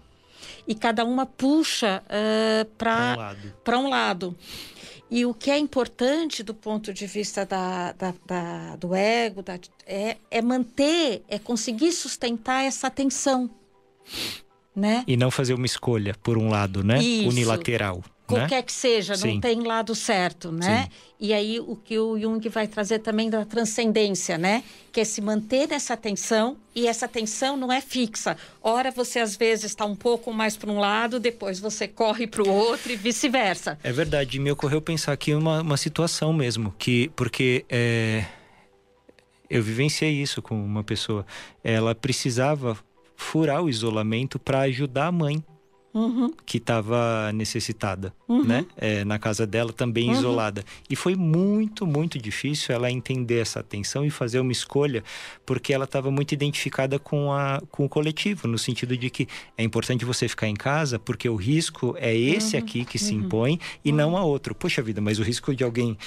e 0.67 0.75
cada 0.75 1.03
uma 1.03 1.25
puxa 1.25 2.03
uh, 2.05 2.65
para 2.77 3.77
um, 3.77 3.85
um 3.85 3.89
lado. 3.89 4.35
E 5.11 5.25
o 5.25 5.33
que 5.33 5.49
é 5.49 5.57
importante 5.57 6.43
do 6.43 6.53
ponto 6.53 6.93
de 6.93 7.07
vista 7.07 7.45
da, 7.45 7.93
da, 7.93 8.13
da 8.25 8.75
do 8.75 8.93
ego 8.93 9.41
da, 9.41 9.59
é, 9.85 10.17
é 10.29 10.41
manter, 10.41 11.23
é 11.27 11.39
conseguir 11.39 11.91
sustentar 11.91 12.63
essa 12.63 12.87
atenção. 12.87 13.49
Né? 14.75 15.03
E 15.07 15.17
não 15.17 15.31
fazer 15.31 15.53
uma 15.53 15.65
escolha 15.65 16.15
por 16.21 16.37
um 16.37 16.49
lado, 16.49 16.83
né? 16.83 17.01
Isso. 17.01 17.29
Unilateral. 17.29 18.03
Qualquer 18.29 18.57
né? 18.57 18.61
que 18.61 18.71
seja, 18.71 19.15
Sim. 19.15 19.33
não 19.33 19.41
tem 19.41 19.61
lado 19.63 19.95
certo, 19.95 20.51
né? 20.51 20.83
Sim. 20.83 20.89
E 21.19 21.33
aí 21.33 21.59
o 21.59 21.75
que 21.75 21.97
o 21.97 22.17
Jung 22.17 22.47
vai 22.47 22.67
trazer 22.67 22.99
também 22.99 23.29
da 23.29 23.43
transcendência, 23.43 24.37
né? 24.37 24.63
Que 24.91 25.01
é 25.01 25.03
se 25.03 25.19
manter 25.19 25.67
nessa 25.67 25.97
tensão 25.97 26.55
e 26.75 26.87
essa 26.87 27.07
tensão 27.07 27.57
não 27.57 27.73
é 27.73 27.81
fixa. 27.81 28.37
Ora 28.61 28.91
você 28.91 29.19
às 29.19 29.35
vezes 29.35 29.65
está 29.65 29.83
um 29.83 29.95
pouco 29.95 30.31
mais 30.31 30.55
para 30.55 30.71
um 30.71 30.79
lado, 30.79 31.19
depois 31.19 31.59
você 31.59 31.87
corre 31.87 32.27
para 32.27 32.43
o 32.43 32.49
outro 32.49 32.91
e 32.91 32.95
vice-versa. 32.95 33.77
É 33.83 33.91
verdade. 33.91 34.39
Me 34.39 34.51
ocorreu 34.51 34.81
pensar 34.81 35.11
aqui 35.11 35.33
uma, 35.33 35.61
uma 35.61 35.77
situação 35.77 36.31
mesmo, 36.31 36.73
que 36.77 37.09
porque 37.15 37.65
é, 37.67 38.23
eu 39.49 39.63
vivenciei 39.63 40.21
isso 40.21 40.41
com 40.41 40.55
uma 40.63 40.83
pessoa. 40.83 41.25
Ela 41.63 41.95
precisava 41.95 42.77
furar 43.15 43.61
o 43.61 43.69
isolamento 43.69 44.37
para 44.37 44.61
ajudar 44.61 45.07
a 45.07 45.11
mãe 45.11 45.43
Uhum. 45.99 46.33
que 46.45 46.57
estava 46.57 47.31
necessitada, 47.33 48.13
uhum. 48.27 48.43
né? 48.43 48.65
É, 48.77 49.03
na 49.03 49.19
casa 49.19 49.45
dela, 49.45 49.73
também 49.73 50.07
uhum. 50.07 50.13
isolada. 50.13 50.63
E 50.89 50.95
foi 50.95 51.15
muito, 51.15 51.85
muito 51.85 52.17
difícil 52.17 52.73
ela 52.73 52.89
entender 52.89 53.39
essa 53.39 53.59
atenção 53.59 54.05
e 54.05 54.09
fazer 54.09 54.39
uma 54.39 54.51
escolha, 54.51 55.03
porque 55.45 55.73
ela 55.73 55.83
estava 55.83 56.09
muito 56.09 56.31
identificada 56.31 56.97
com, 56.97 57.33
a, 57.33 57.61
com 57.69 57.85
o 57.85 57.89
coletivo, 57.89 58.47
no 58.47 58.57
sentido 58.57 58.95
de 58.95 59.09
que 59.09 59.27
é 59.57 59.63
importante 59.63 60.05
você 60.05 60.27
ficar 60.27 60.47
em 60.47 60.55
casa, 60.55 60.97
porque 60.97 61.27
o 61.27 61.35
risco 61.35 61.95
é 61.97 62.15
esse 62.15 62.55
uhum. 62.55 62.63
aqui 62.63 62.85
que 62.85 62.97
se 62.97 63.13
uhum. 63.13 63.21
impõe 63.21 63.59
e 63.83 63.91
não 63.91 64.15
a 64.15 64.23
outro. 64.23 64.55
Poxa 64.55 64.81
vida, 64.81 65.01
mas 65.01 65.19
o 65.19 65.23
risco 65.23 65.53
de 65.53 65.63
alguém 65.63 65.97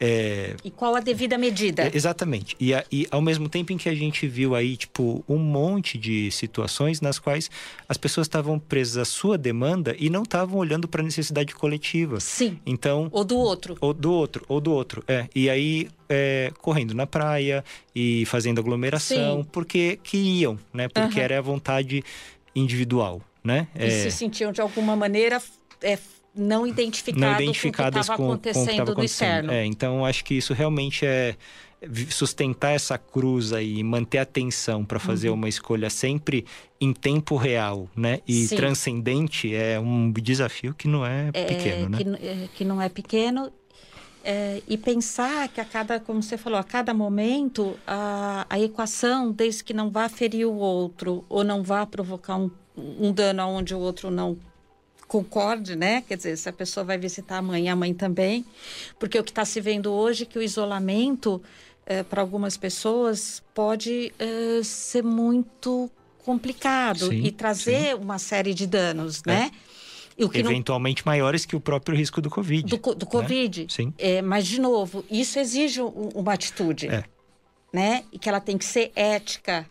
é... 0.00 0.56
E 0.64 0.70
qual 0.70 0.96
a 0.96 1.00
devida 1.00 1.36
medida? 1.36 1.82
É, 1.82 1.90
exatamente. 1.92 2.56
E, 2.58 2.72
a, 2.72 2.82
e, 2.90 3.06
ao 3.10 3.20
mesmo 3.20 3.50
tempo 3.50 3.70
em 3.70 3.76
que 3.76 3.86
a 3.86 3.94
gente 3.94 4.26
viu 4.26 4.54
aí, 4.54 4.74
tipo, 4.74 5.22
um 5.28 5.36
monte 5.36 5.98
de 5.98 6.30
situações 6.30 7.02
nas 7.02 7.18
quais 7.18 7.50
as 7.86 7.98
pessoas 7.98 8.26
estavam 8.26 8.58
presas 8.58 8.96
à 8.96 9.04
sua 9.04 9.36
demanda 9.36 9.94
e 9.98 10.08
não 10.08 10.22
estavam 10.22 10.58
olhando 10.58 10.88
para 10.88 11.02
a 11.02 11.04
necessidade 11.04 11.54
coletiva. 11.54 12.18
Sim. 12.18 12.58
Então. 12.64 13.08
Ou 13.12 13.22
do 13.22 13.36
outro. 13.36 13.76
Ou 13.78 13.92
do 13.92 14.10
outro, 14.10 14.44
ou 14.48 14.58
do 14.58 14.72
outro. 14.72 15.04
É. 15.06 15.28
E 15.34 15.50
aí, 15.50 15.88
é, 16.08 16.50
correndo 16.62 16.94
na 16.94 17.06
praia 17.06 17.62
e 17.94 18.24
fazendo 18.24 18.58
aglomeração, 18.58 19.42
Sim. 19.42 19.48
porque 19.52 19.98
queriam, 20.02 20.58
né? 20.72 20.88
Porque 20.88 21.18
uhum. 21.18 21.24
era 21.24 21.38
a 21.38 21.42
vontade 21.42 22.02
individual, 22.56 23.20
né? 23.44 23.68
E 23.78 23.84
é... 23.84 23.90
se 23.90 24.10
sentiam 24.10 24.50
de 24.50 24.62
alguma 24.62 24.96
maneira. 24.96 25.42
É, 25.82 25.98
não 26.34 26.66
identificado 26.66 27.32
não 27.32 27.40
identificadas 27.40 28.06
com 28.08 28.12
o 28.12 28.38
que 28.38 28.48
estava 28.50 28.62
acontecendo, 28.62 28.94
no 28.94 29.04
externo. 29.04 29.52
É, 29.52 29.66
então 29.66 30.04
acho 30.04 30.24
que 30.24 30.34
isso 30.34 30.54
realmente 30.54 31.04
é 31.04 31.36
sustentar 32.10 32.72
essa 32.72 32.98
cruz 32.98 33.52
aí, 33.52 33.82
manter 33.82 34.18
a 34.18 34.22
atenção 34.22 34.84
para 34.84 34.98
fazer 34.98 35.30
uhum. 35.30 35.36
uma 35.36 35.48
escolha 35.48 35.88
sempre 35.88 36.44
em 36.80 36.92
tempo 36.92 37.36
real, 37.36 37.88
né? 37.96 38.20
E 38.28 38.46
Sim. 38.46 38.56
transcendente 38.56 39.54
é 39.54 39.80
um 39.80 40.12
desafio 40.12 40.74
que 40.74 40.86
não 40.86 41.06
é, 41.06 41.30
é 41.32 41.44
pequeno, 41.44 41.88
né? 41.88 41.98
Que, 41.98 42.26
é, 42.26 42.48
que 42.54 42.64
não 42.64 42.82
é 42.82 42.88
pequeno 42.88 43.50
é, 44.22 44.62
e 44.68 44.76
pensar 44.76 45.48
que 45.48 45.60
a 45.60 45.64
cada, 45.64 45.98
como 45.98 46.22
você 46.22 46.36
falou, 46.36 46.58
a 46.58 46.64
cada 46.64 46.92
momento 46.92 47.78
a, 47.86 48.46
a 48.50 48.60
equação, 48.60 49.32
desde 49.32 49.64
que 49.64 49.72
não 49.72 49.90
vá 49.90 50.08
ferir 50.08 50.46
o 50.46 50.56
outro 50.56 51.24
ou 51.28 51.42
não 51.42 51.62
vá 51.62 51.86
provocar 51.86 52.36
um, 52.36 52.50
um 52.76 53.12
dano 53.12 53.40
aonde 53.40 53.74
o 53.74 53.78
outro 53.78 54.10
não 54.10 54.36
concorde, 55.10 55.74
né? 55.74 56.04
Quer 56.06 56.16
dizer, 56.16 56.36
se 56.36 56.48
a 56.48 56.52
pessoa 56.52 56.84
vai 56.84 56.96
visitar 56.96 57.38
a 57.38 57.42
mãe, 57.42 57.68
a 57.68 57.74
mãe 57.74 57.92
também, 57.92 58.44
porque 58.96 59.18
o 59.18 59.24
que 59.24 59.32
está 59.32 59.44
se 59.44 59.60
vendo 59.60 59.92
hoje 59.92 60.22
é 60.22 60.26
que 60.26 60.38
o 60.38 60.42
isolamento 60.42 61.42
eh, 61.84 62.04
para 62.04 62.20
algumas 62.20 62.56
pessoas 62.56 63.42
pode 63.52 64.12
eh, 64.20 64.60
ser 64.62 65.02
muito 65.02 65.90
complicado 66.24 67.08
sim, 67.08 67.24
e 67.24 67.32
trazer 67.32 67.88
sim. 67.88 67.94
uma 67.94 68.20
série 68.20 68.54
de 68.54 68.68
danos, 68.68 69.20
é. 69.26 69.30
né? 69.32 69.50
eventualmente 70.16 71.04
não... 71.04 71.10
maiores 71.10 71.44
que 71.44 71.56
o 71.56 71.60
próprio 71.60 71.96
risco 71.96 72.20
do 72.20 72.30
Covid. 72.30 72.68
Do, 72.68 72.94
do 72.94 73.06
Covid. 73.06 73.62
Né? 73.62 73.66
Sim. 73.68 73.92
É, 73.98 74.22
mas, 74.22 74.46
de 74.46 74.60
novo, 74.60 75.04
isso 75.10 75.40
exige 75.40 75.80
uma 75.80 76.34
atitude. 76.34 76.86
É. 76.86 77.02
Né? 77.72 78.04
E 78.12 78.18
que 78.18 78.28
ela 78.28 78.40
tem 78.40 78.56
que 78.56 78.64
ser 78.64 78.92
ética. 78.94 79.66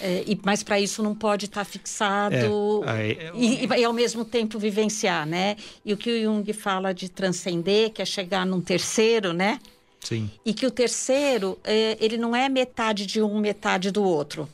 É, 0.00 0.22
e, 0.26 0.38
mas 0.44 0.62
para 0.62 0.78
isso 0.78 1.02
não 1.02 1.14
pode 1.14 1.46
estar 1.46 1.64
tá 1.64 1.64
fixado 1.64 2.84
é, 2.84 2.90
aí, 2.90 3.18
e, 3.34 3.64
e, 3.64 3.66
e, 3.66 3.84
ao 3.84 3.92
mesmo 3.92 4.24
tempo 4.24 4.58
vivenciar, 4.58 5.26
né? 5.26 5.56
E 5.84 5.92
o 5.92 5.96
que 5.96 6.10
o 6.10 6.22
Jung 6.22 6.52
fala 6.52 6.92
de 6.92 7.08
transcender, 7.08 7.90
que 7.90 8.00
é 8.00 8.04
chegar 8.04 8.46
num 8.46 8.60
terceiro, 8.60 9.32
né? 9.32 9.58
Sim. 10.00 10.30
E 10.44 10.54
que 10.54 10.66
o 10.66 10.70
terceiro, 10.70 11.58
é, 11.64 11.96
ele 12.00 12.16
não 12.16 12.34
é 12.36 12.48
metade 12.48 13.06
de 13.06 13.20
um, 13.20 13.38
metade 13.40 13.90
do 13.90 14.04
outro 14.04 14.48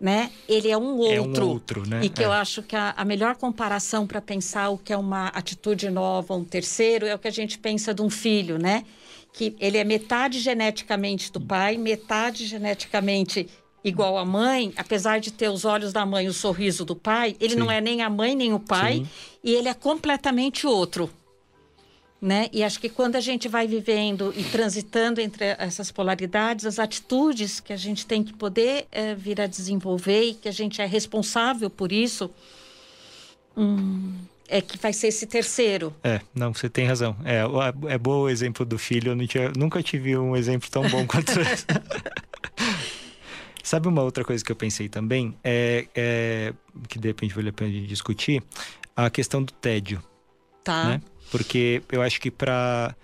né? 0.00 0.30
Ele 0.48 0.70
é 0.70 0.78
um 0.78 0.96
outro. 0.96 1.14
É 1.14 1.20
um 1.20 1.48
outro, 1.50 1.88
né? 1.88 2.00
E 2.02 2.08
que 2.08 2.22
é. 2.22 2.26
eu 2.26 2.32
acho 2.32 2.62
que 2.62 2.74
a, 2.74 2.94
a 2.96 3.04
melhor 3.04 3.36
comparação 3.36 4.06
para 4.06 4.20
pensar 4.20 4.70
o 4.70 4.78
que 4.78 4.92
é 4.92 4.96
uma 4.96 5.28
atitude 5.28 5.90
nova, 5.90 6.34
um 6.34 6.44
terceiro, 6.44 7.06
é 7.06 7.14
o 7.14 7.18
que 7.18 7.28
a 7.28 7.32
gente 7.32 7.58
pensa 7.58 7.92
de 7.92 8.00
um 8.00 8.08
filho, 8.08 8.58
né? 8.58 8.84
Que 9.32 9.54
ele 9.60 9.76
é 9.76 9.84
metade 9.84 10.40
geneticamente 10.40 11.30
do 11.30 11.40
pai, 11.40 11.76
metade 11.76 12.46
geneticamente 12.46 13.46
igual 13.82 14.18
à 14.18 14.24
mãe, 14.24 14.72
apesar 14.76 15.20
de 15.20 15.32
ter 15.32 15.48
os 15.48 15.64
olhos 15.64 15.92
da 15.92 16.04
mãe 16.04 16.26
e 16.26 16.28
o 16.28 16.34
sorriso 16.34 16.84
do 16.84 16.94
pai, 16.94 17.36
ele 17.40 17.54
Sim. 17.54 17.60
não 17.60 17.70
é 17.70 17.80
nem 17.80 18.02
a 18.02 18.10
mãe 18.10 18.34
nem 18.34 18.52
o 18.52 18.60
pai, 18.60 18.94
Sim. 18.94 19.08
e 19.42 19.54
ele 19.54 19.68
é 19.68 19.74
completamente 19.74 20.66
outro 20.66 21.10
né? 22.20 22.48
E 22.52 22.62
acho 22.62 22.78
que 22.78 22.88
quando 22.88 23.16
a 23.16 23.20
gente 23.20 23.48
vai 23.48 23.66
vivendo 23.66 24.32
e 24.36 24.44
transitando 24.44 25.20
entre 25.20 25.56
essas 25.58 25.90
polaridades, 25.90 26.66
as 26.66 26.78
atitudes 26.78 27.60
que 27.60 27.72
a 27.72 27.76
gente 27.76 28.04
tem 28.04 28.22
que 28.22 28.32
poder 28.34 28.86
é, 28.92 29.14
vir 29.14 29.40
a 29.40 29.46
desenvolver 29.46 30.24
e 30.24 30.34
que 30.34 30.48
a 30.48 30.52
gente 30.52 30.82
é 30.82 30.86
responsável 30.86 31.70
por 31.70 31.90
isso, 31.90 32.30
hum, 33.56 34.12
é 34.48 34.60
que 34.60 34.76
vai 34.76 34.92
ser 34.92 35.08
esse 35.08 35.26
terceiro. 35.26 35.94
É, 36.04 36.20
não, 36.34 36.52
você 36.52 36.68
tem 36.68 36.86
razão. 36.86 37.16
É, 37.24 37.42
é 37.92 37.96
bom 37.96 38.22
o 38.22 38.28
exemplo 38.28 38.66
do 38.66 38.78
filho. 38.78 39.12
Eu 39.12 39.26
tinha, 39.26 39.50
nunca 39.56 39.82
tive 39.82 40.18
um 40.18 40.36
exemplo 40.36 40.68
tão 40.70 40.86
bom 40.90 41.06
quanto 41.06 41.30
esse. 41.40 41.64
Sabe 43.70 43.86
uma 43.86 44.02
outra 44.02 44.24
coisa 44.24 44.44
que 44.44 44.50
eu 44.50 44.56
pensei 44.56 44.88
também? 44.88 45.32
É, 45.44 45.86
é 45.94 46.52
que 46.88 46.98
de 46.98 47.06
repente 47.06 47.32
vale 47.32 47.50
a 47.50 47.52
pena 47.52 47.70
discutir 47.86 48.42
a 48.96 49.08
questão 49.08 49.44
do 49.44 49.52
tédio. 49.52 50.02
Tá. 50.64 50.86
Né? 50.86 51.02
Porque 51.30 51.80
eu 51.92 52.02
acho 52.02 52.20
que 52.20 52.32
para 52.32 52.96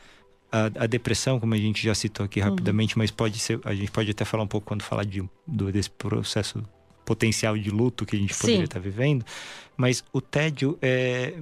a, 0.50 0.64
a, 0.64 0.86
depressão, 0.88 1.38
como 1.38 1.54
a 1.54 1.56
gente 1.56 1.80
já 1.80 1.94
citou 1.94 2.26
aqui 2.26 2.40
uhum. 2.40 2.48
rapidamente, 2.48 2.96
uhum. 2.96 2.98
mas 2.98 3.12
pode 3.12 3.38
ser, 3.38 3.60
a 3.64 3.72
gente 3.76 3.92
pode 3.92 4.10
até 4.10 4.24
falar 4.24 4.42
um 4.42 4.48
pouco 4.48 4.66
quando 4.66 4.82
falar 4.82 5.04
de, 5.04 5.22
do, 5.46 5.70
desse 5.70 5.88
processo 5.88 6.60
potencial 7.04 7.56
de 7.56 7.70
luto 7.70 8.04
que 8.04 8.16
a 8.16 8.18
gente 8.18 8.36
poderia 8.36 8.64
estar 8.64 8.80
tá 8.80 8.80
vivendo, 8.80 9.24
mas 9.76 10.02
o 10.12 10.20
tédio 10.20 10.76
é, 10.82 11.32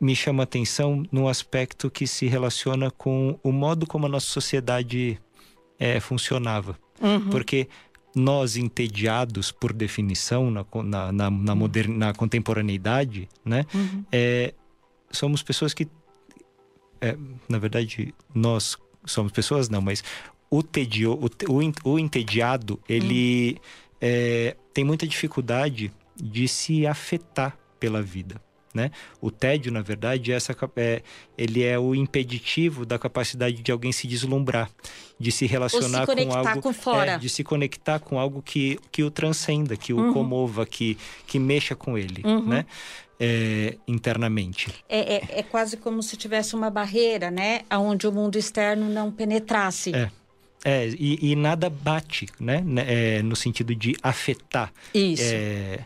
me 0.00 0.14
chama 0.14 0.44
atenção 0.44 1.02
no 1.10 1.26
aspecto 1.26 1.90
que 1.90 2.06
se 2.06 2.26
relaciona 2.26 2.88
com 2.88 3.36
o 3.42 3.50
modo 3.50 3.84
como 3.84 4.06
a 4.06 4.08
nossa 4.08 4.28
sociedade 4.28 5.20
é, 5.76 5.98
funcionava. 5.98 6.78
Uhum. 7.00 7.30
Porque 7.30 7.68
nós 8.14 8.56
entediados 8.56 9.52
por 9.52 9.72
definição 9.72 10.50
na, 10.50 10.64
na, 10.82 11.12
na, 11.12 11.30
na, 11.30 11.54
modern, 11.54 11.96
na 11.96 12.14
contemporaneidade, 12.14 13.28
né? 13.44 13.66
Uhum. 13.74 14.04
É, 14.10 14.54
somos 15.10 15.42
pessoas 15.42 15.74
que. 15.74 15.86
É, 17.00 17.16
na 17.46 17.58
verdade, 17.58 18.14
nós 18.34 18.76
somos 19.04 19.30
pessoas, 19.32 19.68
não, 19.68 19.82
mas 19.82 20.02
o, 20.50 20.62
tedio, 20.62 21.12
o, 21.12 21.90
o, 21.90 21.98
entediado, 21.98 22.80
ele 22.88 23.56
hum. 23.58 23.60
é, 24.00 24.56
tem 24.72 24.84
muita 24.84 25.06
dificuldade 25.06 25.92
de 26.16 26.48
se 26.48 26.86
afetar 26.86 27.56
pela 27.78 28.00
vida. 28.00 28.40
Né? 28.74 28.90
O 29.22 29.30
tédio, 29.30 29.72
na 29.72 29.80
verdade, 29.80 30.32
é 30.32 30.34
essa, 30.34 30.54
é, 30.76 31.02
ele 31.38 31.62
é 31.62 31.78
o 31.78 31.94
impeditivo 31.94 32.84
da 32.84 32.98
capacidade 32.98 33.62
de 33.62 33.72
alguém 33.72 33.90
se 33.90 34.06
deslumbrar, 34.06 34.70
de 35.18 35.32
se 35.32 35.46
relacionar 35.46 36.04
se 36.04 36.14
com 36.14 36.32
algo, 36.34 36.60
com 36.60 36.72
fora. 36.74 37.12
É, 37.12 37.18
de 37.18 37.28
se 37.30 37.42
conectar 37.42 37.98
com 37.98 38.18
algo 38.18 38.42
que, 38.42 38.78
que 38.92 39.02
o 39.02 39.10
transcenda, 39.10 39.78
que 39.78 39.94
o 39.94 39.98
uhum. 39.98 40.12
comova, 40.12 40.66
que, 40.66 40.98
que 41.26 41.38
mexa 41.38 41.74
com 41.74 41.96
ele, 41.96 42.20
uhum. 42.22 42.46
né? 42.46 42.66
é, 43.18 43.76
internamente. 43.86 44.72
É, 44.88 45.16
é, 45.16 45.38
é, 45.38 45.42
quase 45.42 45.76
como 45.76 46.02
se 46.02 46.16
tivesse 46.16 46.54
uma 46.54 46.70
barreira, 46.70 47.30
né? 47.30 47.62
Onde 47.70 48.06
o 48.06 48.12
mundo 48.12 48.36
externo 48.36 48.88
não 48.88 49.10
penetrasse. 49.10 49.94
É. 49.94 50.10
É, 50.64 50.88
e, 50.98 51.30
e 51.30 51.36
nada 51.36 51.70
bate, 51.70 52.26
né? 52.40 52.60
né 52.64 52.84
é, 52.88 53.22
no 53.22 53.36
sentido 53.36 53.72
de 53.72 53.94
afetar. 54.02 54.72
Isso. 54.92 55.22
É, 55.24 55.78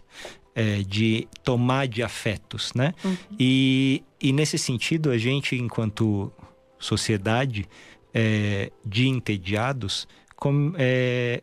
é, 0.61 0.83
de 0.83 1.27
tomar 1.43 1.89
de 1.89 2.03
afetos, 2.03 2.71
né? 2.75 2.93
Uhum. 3.03 3.17
E, 3.39 4.03
e 4.21 4.31
nesse 4.31 4.59
sentido, 4.59 5.11
a 5.11 5.17
gente, 5.17 5.57
enquanto 5.57 6.31
sociedade 6.79 7.67
é, 8.13 8.71
de 8.85 9.09
entediados, 9.09 10.07
com, 10.37 10.75
é, 10.77 11.43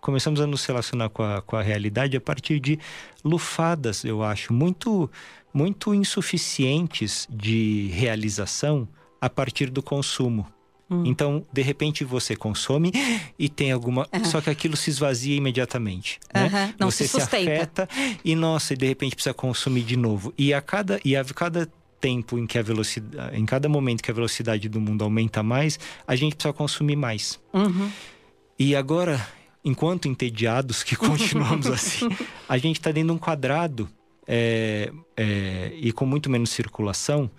começamos 0.00 0.40
a 0.40 0.46
nos 0.46 0.64
relacionar 0.64 1.08
com 1.08 1.24
a, 1.24 1.42
com 1.42 1.56
a 1.56 1.62
realidade 1.62 2.16
a 2.16 2.20
partir 2.20 2.60
de 2.60 2.78
lufadas, 3.24 4.04
eu 4.04 4.22
acho, 4.22 4.52
muito, 4.52 5.10
muito 5.52 5.92
insuficientes 5.92 7.26
de 7.28 7.88
realização 7.92 8.86
a 9.20 9.28
partir 9.28 9.68
do 9.68 9.82
consumo. 9.82 10.46
Hum. 10.90 11.04
Então, 11.06 11.46
de 11.52 11.62
repente, 11.62 12.04
você 12.04 12.34
consome 12.34 12.92
e 13.38 13.48
tem 13.48 13.70
alguma. 13.70 14.08
Uhum. 14.12 14.24
Só 14.24 14.40
que 14.40 14.50
aquilo 14.50 14.76
se 14.76 14.90
esvazia 14.90 15.36
imediatamente. 15.36 16.18
Né? 16.34 16.42
Uhum. 16.42 16.74
Não 16.80 16.90
você 16.90 17.06
se, 17.06 17.14
se 17.14 17.22
afeta 17.22 17.88
e, 18.24 18.34
nossa, 18.34 18.74
e 18.74 18.76
de 18.76 18.86
repente 18.86 19.14
precisa 19.14 19.32
consumir 19.34 19.82
de 19.82 19.96
novo. 19.96 20.34
E 20.36 20.52
a 20.52 20.60
cada, 20.60 21.00
e 21.04 21.16
a 21.16 21.24
cada 21.24 21.68
tempo 22.00 22.38
em 22.38 22.46
que 22.46 22.58
a 22.58 22.62
velocidade. 22.62 23.36
Em 23.36 23.46
cada 23.46 23.68
momento 23.68 24.02
que 24.02 24.10
a 24.10 24.14
velocidade 24.14 24.68
do 24.68 24.80
mundo 24.80 25.04
aumenta 25.04 25.42
mais, 25.42 25.78
a 26.06 26.16
gente 26.16 26.34
precisa 26.34 26.52
consumir 26.52 26.96
mais. 26.96 27.38
Uhum. 27.52 27.90
E 28.58 28.74
agora 28.74 29.24
enquanto 29.64 30.08
entediados 30.08 30.82
que 30.82 30.96
continuamos 30.96 31.66
assim, 31.66 32.08
a 32.48 32.58
gente 32.58 32.78
está 32.78 32.90
dentro 32.90 33.08
de 33.08 33.14
um 33.14 33.18
quadrado 33.18 33.88
é, 34.26 34.92
é, 35.16 35.72
e 35.74 35.92
com 35.92 36.06
muito 36.06 36.30
menos 36.30 36.50
circulação 36.50 37.30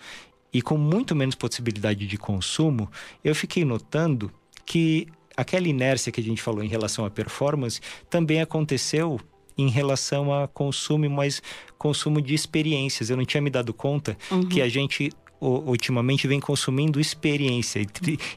e 0.53 0.61
com 0.61 0.77
muito 0.77 1.15
menos 1.15 1.35
possibilidade 1.35 2.05
de 2.05 2.17
consumo, 2.17 2.89
eu 3.23 3.33
fiquei 3.33 3.63
notando 3.63 4.31
que 4.65 5.07
aquela 5.35 5.67
inércia 5.67 6.11
que 6.11 6.19
a 6.19 6.23
gente 6.23 6.41
falou 6.41 6.63
em 6.63 6.67
relação 6.67 7.05
à 7.05 7.09
performance 7.09 7.79
também 8.09 8.41
aconteceu 8.41 9.19
em 9.57 9.69
relação 9.69 10.33
a 10.33 10.47
consumo, 10.47 11.09
mas 11.09 11.41
consumo 11.77 12.21
de 12.21 12.33
experiências. 12.33 13.09
Eu 13.09 13.17
não 13.17 13.25
tinha 13.25 13.41
me 13.41 13.49
dado 13.49 13.73
conta 13.73 14.17
uhum. 14.29 14.47
que 14.47 14.61
a 14.61 14.69
gente 14.69 15.11
ultimamente 15.41 16.27
vem 16.27 16.39
consumindo 16.39 16.99
experiência, 16.99 17.83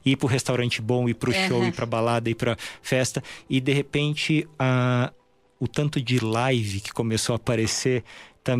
ir 0.04 0.16
para 0.16 0.26
o 0.26 0.28
restaurante 0.28 0.80
bom, 0.80 1.06
ir 1.06 1.14
para 1.14 1.30
o 1.30 1.32
show, 1.34 1.62
ir 1.62 1.72
para 1.72 1.84
balada, 1.84 2.30
ir 2.30 2.34
para 2.34 2.56
festa 2.80 3.22
e 3.48 3.60
de 3.60 3.74
repente 3.74 4.48
a, 4.58 5.12
o 5.60 5.68
tanto 5.68 6.00
de 6.00 6.18
live 6.18 6.80
que 6.80 6.92
começou 6.92 7.34
a 7.34 7.36
aparecer 7.36 8.02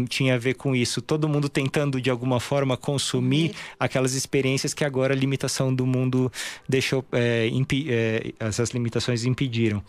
tinha 0.09 0.35
a 0.35 0.39
ver 0.39 0.55
com 0.55 0.75
isso. 0.75 1.03
Todo 1.03 1.29
mundo 1.29 1.49
tentando 1.49 2.01
de 2.01 2.11
alguma 2.11 2.41
forma 2.41 2.77
consumir 2.77 3.51
uhum. 3.51 3.57
aquelas 3.79 4.15
experiências 4.15 4.73
que 4.73 4.85
agora 4.85 5.15
a 5.15 5.17
limitação 5.17 5.75
do 5.75 5.87
mundo 5.87 6.33
deixou, 6.69 7.05
é, 7.13 7.49
é, 7.89 8.33
essas 8.39 8.71
limitações 8.71 9.25
impediram. 9.25 9.83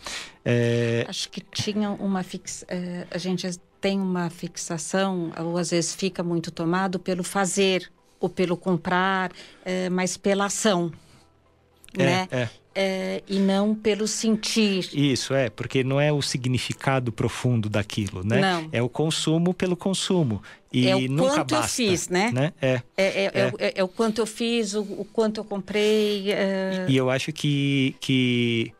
É... 0.44 1.04
Acho 1.08 1.28
que 1.28 1.40
tinha 1.40 1.90
uma 1.90 2.22
fix, 2.22 2.64
é, 2.68 3.06
a 3.10 3.18
gente 3.18 3.48
tem 3.80 4.00
uma 4.00 4.30
fixação 4.30 5.32
ou 5.38 5.56
às 5.58 5.70
vezes 5.70 5.94
fica 5.94 6.22
muito 6.22 6.50
tomado 6.50 6.98
pelo 6.98 7.22
fazer 7.22 7.90
ou 8.18 8.28
pelo 8.28 8.56
comprar, 8.56 9.30
é, 9.64 9.90
mas 9.90 10.16
pela 10.16 10.46
ação, 10.46 10.90
é, 11.98 12.04
né? 12.04 12.28
É. 12.30 12.48
É, 12.78 13.22
e 13.26 13.38
não 13.38 13.74
pelo 13.74 14.06
sentir. 14.06 14.90
Isso, 14.92 15.32
é, 15.32 15.48
porque 15.48 15.82
não 15.82 15.98
é 15.98 16.12
o 16.12 16.20
significado 16.20 17.10
profundo 17.10 17.70
daquilo, 17.70 18.22
né? 18.22 18.38
Não. 18.38 18.68
É 18.70 18.82
o 18.82 18.88
consumo 18.88 19.54
pelo 19.54 19.74
consumo. 19.74 20.42
E 20.70 20.86
é 20.86 20.94
o 20.94 21.08
nunca 21.08 21.36
quanto 21.36 21.54
basta, 21.54 21.82
eu 21.82 21.88
fiz, 21.88 22.08
né? 22.10 22.30
né? 22.34 22.52
É, 22.60 22.82
é, 22.98 23.06
é, 23.06 23.52
é. 23.58 23.72
é 23.76 23.82
o 23.82 23.88
quanto 23.88 24.20
eu 24.20 24.26
fiz, 24.26 24.74
o, 24.74 24.82
o 24.82 25.06
quanto 25.10 25.40
eu 25.40 25.44
comprei. 25.44 26.26
E 26.86 26.94
eu 26.94 27.08
acho 27.08 27.32
que, 27.32 27.96
que 27.98 28.74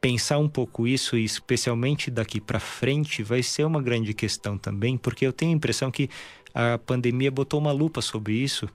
pensar 0.00 0.38
um 0.38 0.48
pouco 0.48 0.86
isso, 0.86 1.14
especialmente 1.14 2.10
daqui 2.10 2.40
para 2.40 2.58
frente, 2.58 3.22
vai 3.22 3.42
ser 3.42 3.64
uma 3.64 3.82
grande 3.82 4.14
questão 4.14 4.56
também, 4.56 4.96
porque 4.96 5.26
eu 5.26 5.32
tenho 5.32 5.52
a 5.52 5.54
impressão 5.54 5.90
que 5.90 6.08
a 6.54 6.78
pandemia 6.78 7.30
botou 7.30 7.60
uma 7.60 7.70
lupa 7.70 8.00
sobre 8.00 8.32
isso 8.32 8.66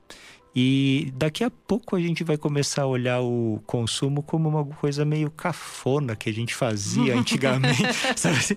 e 0.56 1.12
daqui 1.18 1.44
a 1.44 1.50
pouco 1.50 1.98
a 1.98 2.00
gente 2.00 2.24
vai 2.24 2.38
começar 2.38 2.84
a 2.84 2.88
olhar 2.88 3.22
o 3.22 3.62
consumo 3.66 4.24
como 4.24 4.48
uma 4.48 4.64
coisa 4.64 5.04
meio 5.04 5.30
cafona 5.30 6.16
que 6.16 6.30
a 6.30 6.34
gente 6.34 6.56
fazia 6.56 7.14
antigamente, 7.20 7.84
sabe? 8.16 8.38
Assim? 8.38 8.56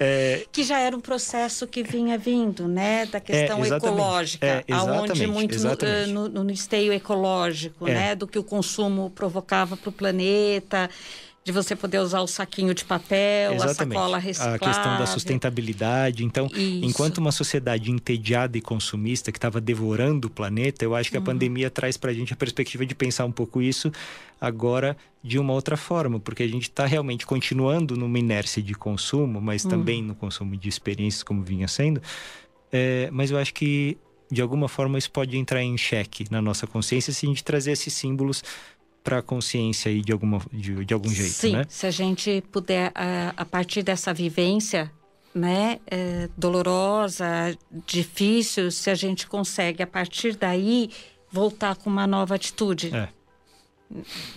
É... 0.00 0.44
Que 0.50 0.64
já 0.64 0.80
era 0.80 0.96
um 0.96 1.00
processo 1.00 1.64
que 1.68 1.84
vinha 1.84 2.18
vindo, 2.18 2.66
né? 2.66 3.06
Da 3.06 3.20
questão 3.20 3.64
é, 3.64 3.68
ecológica, 3.68 4.44
é, 4.44 4.64
aonde 4.72 5.24
muito 5.28 5.56
no, 5.60 5.70
eh, 5.70 6.06
no, 6.06 6.28
no, 6.28 6.50
esteio 6.50 6.92
ecológico, 6.92 7.86
é. 7.86 7.94
né? 7.94 8.14
Do 8.16 8.26
que 8.26 8.40
o 8.40 8.44
consumo 8.44 9.10
provocava 9.10 9.76
para 9.76 9.88
o 9.88 9.92
planeta 9.92 10.90
de 11.46 11.52
você 11.52 11.76
poder 11.76 12.00
usar 12.00 12.22
o 12.22 12.26
saquinho 12.26 12.74
de 12.74 12.84
papel, 12.84 13.54
Exatamente. 13.54 13.96
a 13.96 14.00
sacola 14.00 14.18
reciclável. 14.18 14.56
A 14.56 14.58
questão 14.58 14.98
da 14.98 15.06
sustentabilidade. 15.06 16.24
Então, 16.24 16.46
Isso. 16.46 16.84
enquanto 16.84 17.18
uma 17.18 17.30
sociedade 17.30 17.88
entediada 17.88 18.58
e 18.58 18.60
consumista 18.60 19.30
que 19.30 19.38
estava 19.38 19.60
devorando 19.60 20.26
o 20.26 20.30
planeta, 20.30 20.84
eu 20.84 20.92
acho 20.92 21.08
que 21.08 21.16
a 21.16 21.20
uhum. 21.20 21.26
pandemia 21.26 21.70
traz 21.70 21.96
para 21.96 22.10
a 22.10 22.14
gente 22.14 22.32
a 22.32 22.36
perspectiva 22.36 22.84
de 22.84 22.96
pensar 22.96 23.24
um 23.26 23.30
pouco 23.30 23.62
isso 23.62 23.92
agora 24.40 24.96
de 25.22 25.38
uma 25.38 25.52
outra 25.52 25.76
forma, 25.76 26.18
porque 26.18 26.42
a 26.42 26.48
gente 26.48 26.64
está 26.64 26.84
realmente 26.84 27.24
continuando 27.24 27.96
numa 27.96 28.18
inércia 28.18 28.60
de 28.60 28.74
consumo, 28.74 29.40
mas 29.40 29.62
uhum. 29.62 29.70
também 29.70 30.02
no 30.02 30.16
consumo 30.16 30.56
de 30.56 30.68
experiências 30.68 31.22
como 31.22 31.44
vinha 31.44 31.68
sendo. 31.68 32.02
É, 32.72 33.08
mas 33.12 33.30
eu 33.30 33.38
acho 33.38 33.54
que 33.54 33.96
de 34.28 34.42
alguma 34.42 34.68
forma 34.68 34.98
isso 34.98 35.12
pode 35.12 35.38
entrar 35.38 35.62
em 35.62 35.78
xeque 35.78 36.26
na 36.28 36.42
nossa 36.42 36.66
consciência 36.66 37.12
se 37.12 37.24
a 37.24 37.28
gente 37.28 37.44
trazer 37.44 37.70
esses 37.70 37.94
símbolos 37.94 38.42
para 39.06 39.18
a 39.18 39.22
consciência 39.22 39.88
aí 39.88 40.00
de, 40.00 40.10
alguma, 40.10 40.42
de, 40.52 40.84
de 40.84 40.92
algum 40.92 41.08
jeito, 41.08 41.30
Sim, 41.30 41.52
né? 41.52 41.64
se 41.68 41.86
a 41.86 41.92
gente 41.92 42.42
puder, 42.50 42.90
a, 42.92 43.32
a 43.36 43.44
partir 43.44 43.84
dessa 43.84 44.12
vivência, 44.12 44.90
né, 45.32 45.78
é, 45.86 46.28
dolorosa, 46.36 47.56
difícil, 47.86 48.68
se 48.72 48.90
a 48.90 48.96
gente 48.96 49.28
consegue, 49.28 49.80
a 49.80 49.86
partir 49.86 50.34
daí, 50.34 50.90
voltar 51.30 51.76
com 51.76 51.88
uma 51.88 52.04
nova 52.04 52.34
atitude. 52.34 52.92
É. 52.92 53.08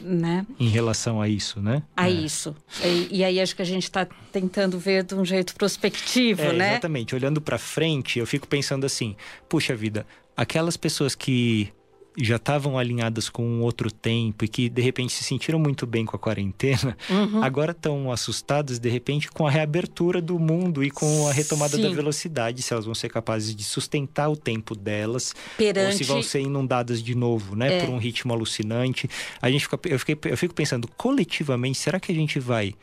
Né? 0.02 0.46
Em 0.60 0.70
relação 0.70 1.20
a 1.20 1.28
isso, 1.28 1.60
né? 1.60 1.82
A 1.98 2.08
é. 2.08 2.12
isso. 2.12 2.56
E, 2.84 3.18
e, 3.18 3.24
aí 3.24 3.42
acho 3.42 3.56
que 3.56 3.64
a 3.64 3.66
gente 3.66 3.86
está 3.86 4.06
tentando 4.32 4.78
ver 4.78 5.04
de 5.04 5.16
um 5.16 5.26
jeito 5.26 5.56
prospectivo, 5.56 6.44
é, 6.44 6.54
né? 6.54 6.72
Exatamente. 6.74 7.16
Olhando 7.16 7.42
para 7.42 7.58
frente, 7.58 8.20
eu 8.20 8.28
fico 8.28 8.48
pensando 8.48 8.86
assim: 8.86 9.16
puxa 9.50 9.76
vida, 9.76 10.06
aquelas 10.38 10.78
pessoas 10.78 11.16
que 11.16 11.74
já 12.18 12.36
estavam 12.36 12.78
alinhadas 12.78 13.30
com 13.30 13.46
um 13.46 13.62
outro 13.62 13.92
tempo 13.92 14.44
e 14.44 14.48
que 14.48 14.70
de 14.70 14.82
repente 14.82 15.14
se 15.14 15.24
sentiram 15.24 15.60
muito 15.60 15.86
bem 15.86 16.06
com 16.06 16.16
a 16.16 16.20
quarentena, 16.20 16.98
uhum. 17.10 17.44
agora 17.44 17.72
estão 17.72 18.12
assustadas 18.12 18.80
de 18.80 18.90
repente 18.90 19.32
com 19.32 19.46
a 19.48 19.50
reabertura 19.50 20.22
do 20.22 20.38
mundo 20.40 20.84
e 20.84 20.92
com 20.92 21.28
a 21.28 21.32
retomada 21.32 21.78
Sim. 21.78 21.84
da 21.84 21.90
velocidade, 21.90 22.62
se 22.62 22.74
elas 22.74 22.86
vão 22.86 22.96
ser 22.96 23.10
capazes 23.10 23.56
de 23.56 23.64
sustentar 23.64 24.30
o 24.30 24.36
tempo 24.36 24.76
delas 24.76 25.34
Perante... 25.58 25.92
ou 25.92 25.98
se 25.98 26.04
vão 26.04 26.22
ser 26.22 26.42
inundadas 26.42 27.02
de 27.02 27.16
novo, 27.16 27.56
né, 27.56 27.78
é. 27.78 27.86
por 27.86 27.90
um 27.90 27.98
ritmo 27.98 28.34
alucinante. 28.34 29.10
A 29.42 29.50
gente 29.50 29.68
fica, 29.68 29.80
eu, 29.86 30.00
fiquei, 30.00 30.32
eu 30.32 30.38
fico 30.38 30.54
pensando 30.54 30.88
coletivamente, 30.98 31.78
será 31.78 32.00
que 32.00 32.12
a 32.12 32.16
gente 32.16 32.40
vai, 32.40 32.74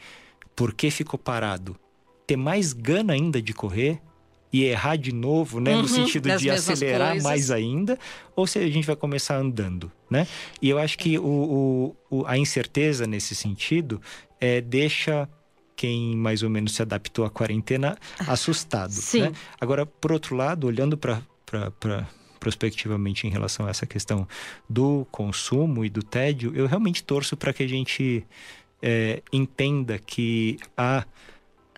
porque 0.55 0.91
ficou 0.91 1.19
parado, 1.19 1.77
ter 2.27 2.37
mais 2.37 2.73
gana 2.73 3.13
ainda 3.13 3.41
de 3.43 3.53
correr? 3.53 4.01
E 4.53 4.65
errar 4.65 4.97
de 4.97 5.13
novo, 5.13 5.61
né? 5.61 5.75
Uhum, 5.75 5.83
no 5.83 5.89
sentido 5.89 6.35
de 6.37 6.51
acelerar 6.51 7.11
coisas. 7.11 7.25
mais 7.25 7.51
ainda, 7.51 7.99
ou 8.35 8.47
se 8.47 8.59
a 8.59 8.71
gente 8.71 8.87
vai 8.87 8.97
começar 8.97 9.37
andando, 9.37 9.91
né? 10.09 10.27
E 10.63 10.69
eu 10.69 10.79
acho 10.79 10.97
que 10.99 11.19
o, 11.19 11.95
o, 12.11 12.25
a 12.27 12.39
incerteza 12.39 13.07
nesse 13.07 13.35
sentido 13.35 14.01
é, 14.41 14.61
deixa 14.61 15.29
quem 15.77 16.17
mais 16.17 16.43
ou 16.43 16.49
menos 16.49 16.75
se 16.75 16.83
adaptou 16.83 17.25
à 17.25 17.31
quarentena 17.31 17.97
assustado. 18.27 18.93
Sim. 18.93 19.23
Né? 19.23 19.33
Agora, 19.61 19.85
por 19.85 20.11
outro 20.11 20.35
lado, 20.35 20.67
olhando 20.67 20.97
para 20.97 21.21
prospectivamente 22.41 23.27
em 23.27 23.31
relação 23.31 23.67
a 23.67 23.71
essa 23.71 23.85
questão 23.85 24.27
do 24.69 25.07
consumo 25.11 25.85
e 25.85 25.91
do 25.91 26.03
tédio, 26.03 26.53
eu 26.55 26.67
realmente 26.67 27.03
torço 27.03 27.37
para 27.37 27.53
que 27.53 27.63
a 27.63 27.69
gente 27.69 28.25
é, 28.81 29.23
entenda 29.33 29.99
que 29.99 30.59
a 30.77 31.05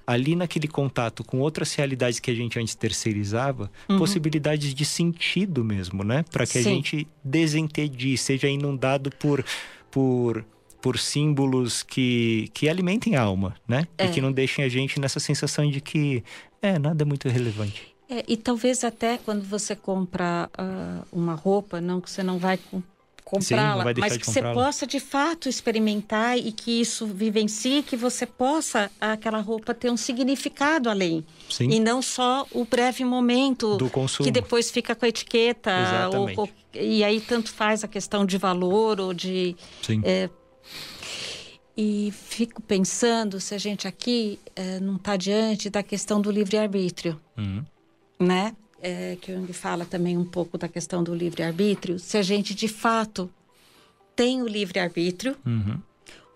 ali 0.08 0.34
naquele 0.34 0.66
contato 0.66 1.22
com 1.22 1.38
outras 1.40 1.74
realidades 1.74 2.18
que 2.18 2.30
a 2.30 2.34
gente 2.34 2.58
antes 2.58 2.74
terceirizava, 2.74 3.70
uhum. 3.86 3.98
possibilidades 3.98 4.74
de 4.74 4.82
sentido 4.82 5.62
mesmo, 5.62 6.02
né? 6.02 6.24
Para 6.30 6.46
que 6.46 6.54
Sim. 6.54 6.58
a 6.60 6.62
gente 6.62 7.06
desentedie, 7.22 8.16
seja 8.16 8.48
inundado 8.48 9.10
por, 9.10 9.44
por, 9.90 10.46
por 10.80 10.98
símbolos 10.98 11.82
que, 11.82 12.48
que 12.54 12.70
alimentem 12.70 13.16
a 13.16 13.20
alma, 13.20 13.54
né? 13.68 13.86
É. 13.98 14.06
E 14.06 14.08
que 14.08 14.22
não 14.22 14.32
deixem 14.32 14.64
a 14.64 14.68
gente 14.70 14.98
nessa 14.98 15.20
sensação 15.20 15.70
de 15.70 15.82
que 15.82 16.24
é 16.62 16.78
nada 16.78 17.04
é 17.04 17.06
muito 17.06 17.28
relevante. 17.28 17.94
É, 18.08 18.24
e 18.26 18.38
talvez 18.38 18.84
até 18.84 19.18
quando 19.18 19.44
você 19.44 19.76
compra 19.76 20.48
uh, 20.58 21.06
uma 21.12 21.34
roupa, 21.34 21.82
não 21.82 22.00
que 22.00 22.10
você 22.10 22.22
não 22.22 22.38
vai 22.38 22.58
comprá-la, 23.28 23.84
mas 23.98 24.16
que 24.16 24.24
você 24.24 24.40
possa 24.40 24.86
de 24.86 24.98
fato 24.98 25.50
experimentar 25.50 26.38
e 26.38 26.50
que 26.50 26.80
isso 26.80 27.06
vivencie, 27.06 27.82
que 27.82 27.94
você 27.94 28.24
possa 28.24 28.90
aquela 28.98 29.38
roupa 29.38 29.74
ter 29.74 29.90
um 29.90 29.98
significado 29.98 30.88
além. 30.88 31.22
Sim. 31.50 31.70
E 31.70 31.78
não 31.78 32.00
só 32.00 32.46
o 32.52 32.64
breve 32.64 33.04
momento 33.04 33.76
do 33.76 33.90
consumo 33.90 34.24
que 34.24 34.30
depois 34.30 34.70
fica 34.70 34.94
com 34.94 35.04
a 35.04 35.08
etiqueta 35.08 35.70
ou, 36.14 36.30
ou, 36.38 36.48
e 36.72 37.04
aí 37.04 37.20
tanto 37.20 37.52
faz 37.52 37.84
a 37.84 37.88
questão 37.88 38.24
de 38.24 38.38
valor 38.38 38.98
ou 38.98 39.12
de 39.12 39.54
Sim. 39.82 40.00
É, 40.04 40.30
e 41.76 42.10
fico 42.10 42.62
pensando 42.62 43.38
se 43.38 43.54
a 43.54 43.58
gente 43.58 43.86
aqui 43.86 44.40
é, 44.56 44.80
não 44.80 44.96
está 44.96 45.18
diante 45.18 45.68
da 45.68 45.82
questão 45.82 46.18
do 46.18 46.30
livre-arbítrio, 46.30 47.20
uhum. 47.36 47.62
né? 48.18 48.56
É, 48.80 49.16
que 49.20 49.32
Jung 49.32 49.52
fala 49.52 49.84
também 49.84 50.16
um 50.16 50.24
pouco 50.24 50.56
da 50.56 50.68
questão 50.68 51.02
do 51.02 51.14
livre-arbítrio, 51.14 51.98
se 51.98 52.16
a 52.16 52.22
gente 52.22 52.54
de 52.54 52.68
fato 52.68 53.30
tem 54.14 54.42
o 54.42 54.48
livre-arbítrio, 54.48 55.36
uhum. 55.46 55.80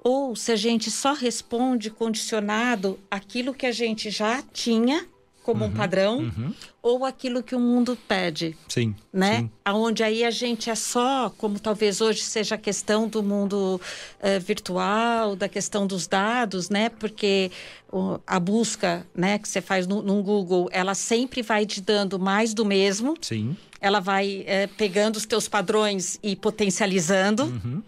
ou 0.03 0.37
se 0.37 0.53
a 0.53 0.57
gente 0.57 0.91
só 0.91 1.15
responde 1.15 1.91
condicionado 1.91 2.99
aquilo 3.11 3.55
que 3.55 3.67
a 3.67 3.73
gente 3.73 4.11
já 4.11 4.43
tinha 4.53 5.07
como 5.43 5.65
uhum, 5.65 5.71
um 5.71 5.75
padrão 5.75 6.19
uhum. 6.19 6.55
ou 6.81 7.05
aquilo 7.05 7.43
que 7.43 7.55
o 7.55 7.61
mundo 7.61 7.99
pede. 8.09 8.57
Sim. 8.69 8.95
Né? 9.13 9.41
Sim. 9.41 9.51
Onde 9.67 10.03
aí 10.03 10.25
a 10.25 10.31
gente 10.31 10.71
é 10.71 10.75
só, 10.75 11.31
como 11.37 11.59
talvez 11.59 12.01
hoje 12.01 12.23
seja 12.23 12.55
a 12.55 12.59
questão 12.59 13.09
do 13.09 13.23
mundo 13.23 13.81
uh, 14.21 14.41
virtual, 14.41 15.35
da 15.35 15.49
questão 15.49 15.87
dos 15.87 16.07
dados, 16.07 16.71
né? 16.71 16.89
Porque 16.89 17.51
uh, 17.93 18.21
a 18.27 18.39
busca, 18.39 19.07
né, 19.15 19.39
que 19.39 19.49
você 19.49 19.61
faz 19.61 19.87
no, 19.87 20.03
no, 20.03 20.23
Google, 20.23 20.69
ela 20.71 20.95
sempre 20.95 21.43
vai 21.43 21.67
te 21.67 21.81
dando 21.81 22.19
mais 22.19 22.55
do 22.55 22.65
mesmo. 22.65 23.17
Sim. 23.21 23.57
Ela 23.81 23.99
vai 23.99 24.47
uh, 24.47 24.75
pegando 24.77 25.17
os 25.17 25.27
teus 25.27 25.49
padrões 25.49 26.19
e 26.23 26.37
potencializando. 26.37 27.45
Uhum. 27.45 27.83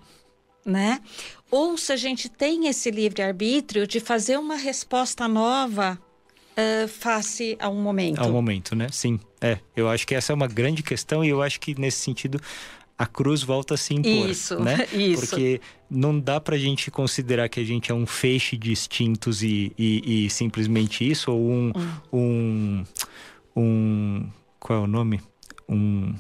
Né? 0.67 1.01
Ou 1.51 1.77
se 1.77 1.93
a 1.93 1.97
gente 1.97 2.29
tem 2.29 2.67
esse 2.67 2.91
livre-arbítrio 2.91 3.87
de 3.87 4.01
fazer 4.01 4.39
uma 4.39 4.57
resposta 4.57 5.29
nova 5.29 6.01
uh, 6.57 6.89
face 6.89 7.57
a 7.61 7.69
um 7.69 7.83
momento. 7.83 8.21
A 8.21 8.27
um 8.27 8.33
momento, 8.33 8.75
né? 8.75 8.89
Sim. 8.91 9.21
É, 9.41 9.59
eu 9.77 9.89
acho 9.89 10.07
que 10.07 10.15
essa 10.15 10.33
é 10.33 10.35
uma 10.35 10.47
grande 10.47 10.83
questão 10.83 11.25
e 11.25 11.29
eu 11.29 11.43
acho 11.43 11.61
que 11.61 11.79
nesse 11.79 11.99
sentido 11.99 12.41
a 12.97 13.07
cruz 13.07 13.43
volta 13.43 13.75
a 13.75 13.77
se 13.77 13.95
impor, 13.95 14.31
isso, 14.31 14.59
né? 14.61 14.87
Isso. 14.95 15.29
Porque 15.29 15.61
não 15.91 16.19
dá 16.19 16.41
pra 16.41 16.57
gente 16.57 16.91
considerar 16.91 17.49
que 17.49 17.59
a 17.59 17.65
gente 17.65 17.91
é 17.91 17.95
um 17.95 18.07
feixe 18.07 18.57
de 18.57 18.71
instintos 18.71 19.43
e, 19.43 19.73
e, 19.77 20.27
e 20.27 20.31
simplesmente 20.31 21.09
isso, 21.09 21.33
ou 21.33 21.51
um, 21.51 21.73
hum. 22.13 22.85
um, 23.57 23.61
um... 23.61 24.31
Qual 24.61 24.79
é 24.79 24.83
o 24.83 24.87
nome? 24.87 25.21
Um 25.69 26.15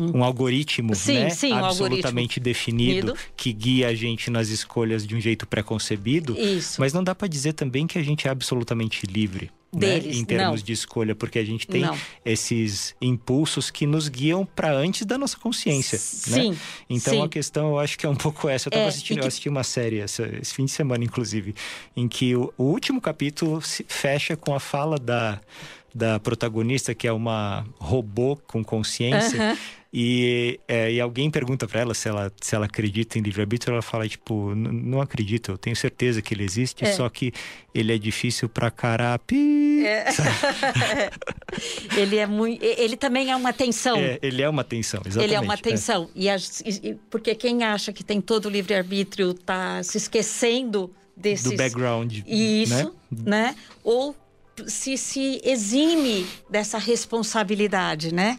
um 0.00 0.24
algoritmo, 0.24 0.94
sim, 0.94 1.14
né? 1.14 1.30
Sim, 1.30 1.52
absolutamente 1.52 2.40
um 2.40 2.42
definido 2.42 3.14
que 3.36 3.52
guia 3.52 3.88
a 3.88 3.94
gente 3.94 4.30
nas 4.30 4.48
escolhas 4.48 5.06
de 5.06 5.14
um 5.14 5.20
jeito 5.20 5.46
preconcebido. 5.46 6.38
Isso. 6.38 6.80
Mas 6.80 6.92
não 6.92 7.04
dá 7.04 7.14
para 7.14 7.28
dizer 7.28 7.52
também 7.52 7.86
que 7.86 7.98
a 7.98 8.02
gente 8.02 8.26
é 8.26 8.30
absolutamente 8.30 9.06
livre. 9.06 9.50
Né? 9.74 10.00
Deles, 10.00 10.16
né? 10.16 10.20
em 10.20 10.24
termos 10.26 10.60
não. 10.60 10.66
de 10.66 10.72
escolha, 10.74 11.14
porque 11.14 11.38
a 11.38 11.44
gente 11.44 11.66
tem 11.66 11.80
não. 11.80 11.96
esses 12.26 12.94
impulsos 13.00 13.70
que 13.70 13.86
nos 13.86 14.06
guiam 14.06 14.44
para 14.44 14.70
antes 14.70 15.06
da 15.06 15.16
nossa 15.16 15.38
consciência. 15.38 15.96
Sim. 15.98 16.50
Né? 16.50 16.56
Então 16.90 17.14
sim. 17.14 17.22
a 17.22 17.28
questão 17.28 17.68
eu 17.70 17.78
acho 17.78 17.98
que 17.98 18.04
é 18.04 18.08
um 18.08 18.14
pouco 18.14 18.50
essa. 18.50 18.68
Eu 18.68 18.70
estava 18.70 18.84
é, 18.84 18.88
assistindo, 18.88 19.18
que... 19.18 19.24
eu 19.24 19.28
assisti 19.28 19.48
uma 19.48 19.64
série 19.64 20.00
essa, 20.00 20.28
esse 20.42 20.52
fim 20.52 20.66
de 20.66 20.72
semana, 20.72 21.02
inclusive, 21.02 21.54
em 21.96 22.06
que 22.06 22.36
o, 22.36 22.52
o 22.58 22.64
último 22.64 23.00
capítulo 23.00 23.62
se 23.62 23.82
fecha 23.88 24.36
com 24.36 24.54
a 24.54 24.60
fala 24.60 24.98
da, 24.98 25.40
da 25.94 26.18
protagonista, 26.18 26.94
que 26.94 27.06
é 27.06 27.12
uma 27.12 27.66
robô 27.78 28.36
com 28.46 28.62
consciência. 28.64 29.38
Uh 29.38 29.54
-huh 29.54 29.82
e, 29.94 30.58
é, 30.66 30.90
e 30.90 30.98
alguém 30.98 31.30
pergunta 31.30 31.68
para 31.68 31.82
ela 31.82 31.92
se 31.92 32.08
ela 32.08 32.32
se 32.40 32.54
ela 32.54 32.64
acredita 32.64 33.18
em 33.18 33.20
livre-arbítrio, 33.20 33.74
ela 33.74 33.82
fala 33.82 34.08
tipo, 34.08 34.54
não 34.54 35.02
acredito, 35.02 35.50
eu 35.50 35.58
tenho 35.58 35.76
certeza 35.76 36.22
que 36.22 36.32
ele 36.32 36.44
existe, 36.44 36.82
é. 36.82 36.92
só 36.92 37.06
que 37.10 37.30
ele 37.74 37.92
é 37.94 37.98
difícil 37.98 38.48
para 38.48 38.70
carapi. 38.70 39.84
É. 39.84 40.06
ele 41.94 42.16
é 42.16 42.26
muito, 42.26 42.64
ele 42.64 42.96
também 42.96 43.30
é 43.30 43.36
uma 43.36 43.52
tensão. 43.52 43.98
É, 43.98 44.18
ele 44.22 44.40
é 44.40 44.48
uma 44.48 44.64
tensão, 44.64 45.02
exatamente. 45.04 45.28
Ele 45.28 45.34
é 45.34 45.40
uma 45.40 45.58
tensão 45.58 46.08
e, 46.16 46.26
e 46.28 46.94
porque 47.10 47.34
quem 47.34 47.62
acha 47.62 47.92
que 47.92 48.02
tem 48.02 48.18
todo 48.18 48.46
o 48.46 48.48
livre-arbítrio 48.48 49.34
tá 49.34 49.82
se 49.82 49.98
esquecendo 49.98 50.90
desses 51.14 51.50
do 51.50 51.56
background, 51.56 52.20
isso, 52.26 52.94
né? 53.10 53.50
né? 53.50 53.56
Ou 53.84 54.16
se, 54.66 54.96
se 54.96 55.40
exime 55.44 56.26
dessa 56.48 56.78
responsabilidade, 56.78 58.14
né? 58.14 58.38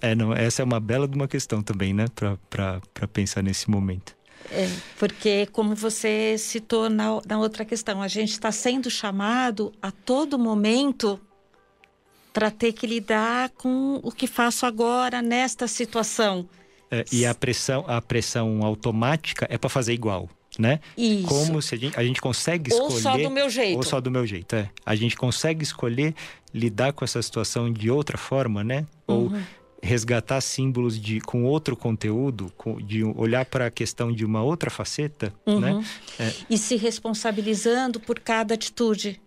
É, 0.00 0.14
não, 0.14 0.32
essa 0.32 0.62
é 0.62 0.64
uma 0.64 0.80
bela 0.80 1.08
de 1.08 1.14
uma 1.14 1.28
questão 1.28 1.62
também, 1.62 1.92
né? 1.92 2.06
Para 2.48 3.08
pensar 3.12 3.42
nesse 3.42 3.70
momento. 3.70 4.16
É, 4.50 4.68
porque, 4.98 5.46
como 5.46 5.74
você 5.74 6.36
citou 6.38 6.90
na, 6.90 7.20
na 7.26 7.38
outra 7.38 7.64
questão, 7.64 8.02
a 8.02 8.08
gente 8.08 8.32
está 8.32 8.52
sendo 8.52 8.90
chamado 8.90 9.72
a 9.80 9.90
todo 9.90 10.38
momento 10.38 11.18
para 12.32 12.50
ter 12.50 12.72
que 12.72 12.86
lidar 12.86 13.50
com 13.50 14.00
o 14.02 14.10
que 14.10 14.26
faço 14.26 14.66
agora 14.66 15.22
nesta 15.22 15.66
situação. 15.66 16.48
É, 16.90 17.04
e 17.10 17.24
a 17.24 17.34
pressão, 17.34 17.84
a 17.88 18.02
pressão 18.02 18.62
automática 18.62 19.46
é 19.48 19.56
para 19.56 19.70
fazer 19.70 19.94
igual. 19.94 20.28
Né? 20.58 20.80
Isso. 20.96 21.26
Como 21.26 21.60
se 21.60 21.74
a 21.74 21.78
gente, 21.78 21.98
a 21.98 22.04
gente 22.04 22.20
consegue 22.20 22.70
escolher. 22.70 22.92
Ou 22.92 23.00
só 23.00 23.16
do 23.16 23.30
meu 23.30 23.50
jeito. 23.50 23.76
Ou 23.76 23.82
só 23.82 24.00
do 24.00 24.10
meu 24.10 24.26
jeito, 24.26 24.56
é. 24.56 24.70
A 24.84 24.94
gente 24.94 25.16
consegue 25.16 25.62
escolher 25.62 26.14
lidar 26.52 26.92
com 26.92 27.04
essa 27.04 27.20
situação 27.20 27.72
de 27.72 27.90
outra 27.90 28.16
forma, 28.16 28.62
né? 28.62 28.86
Ou 29.06 29.28
uhum. 29.28 29.42
resgatar 29.82 30.40
símbolos 30.40 31.00
de, 31.00 31.20
com 31.20 31.44
outro 31.44 31.76
conteúdo, 31.76 32.52
com, 32.56 32.80
de 32.80 33.02
olhar 33.04 33.44
para 33.44 33.66
a 33.66 33.70
questão 33.70 34.12
de 34.12 34.24
uma 34.24 34.42
outra 34.42 34.70
faceta, 34.70 35.32
uhum. 35.46 35.60
né? 35.60 35.84
É. 36.18 36.32
E 36.48 36.56
se 36.56 36.76
responsabilizando 36.76 37.98
por 37.98 38.20
cada 38.20 38.54
atitude 38.54 39.20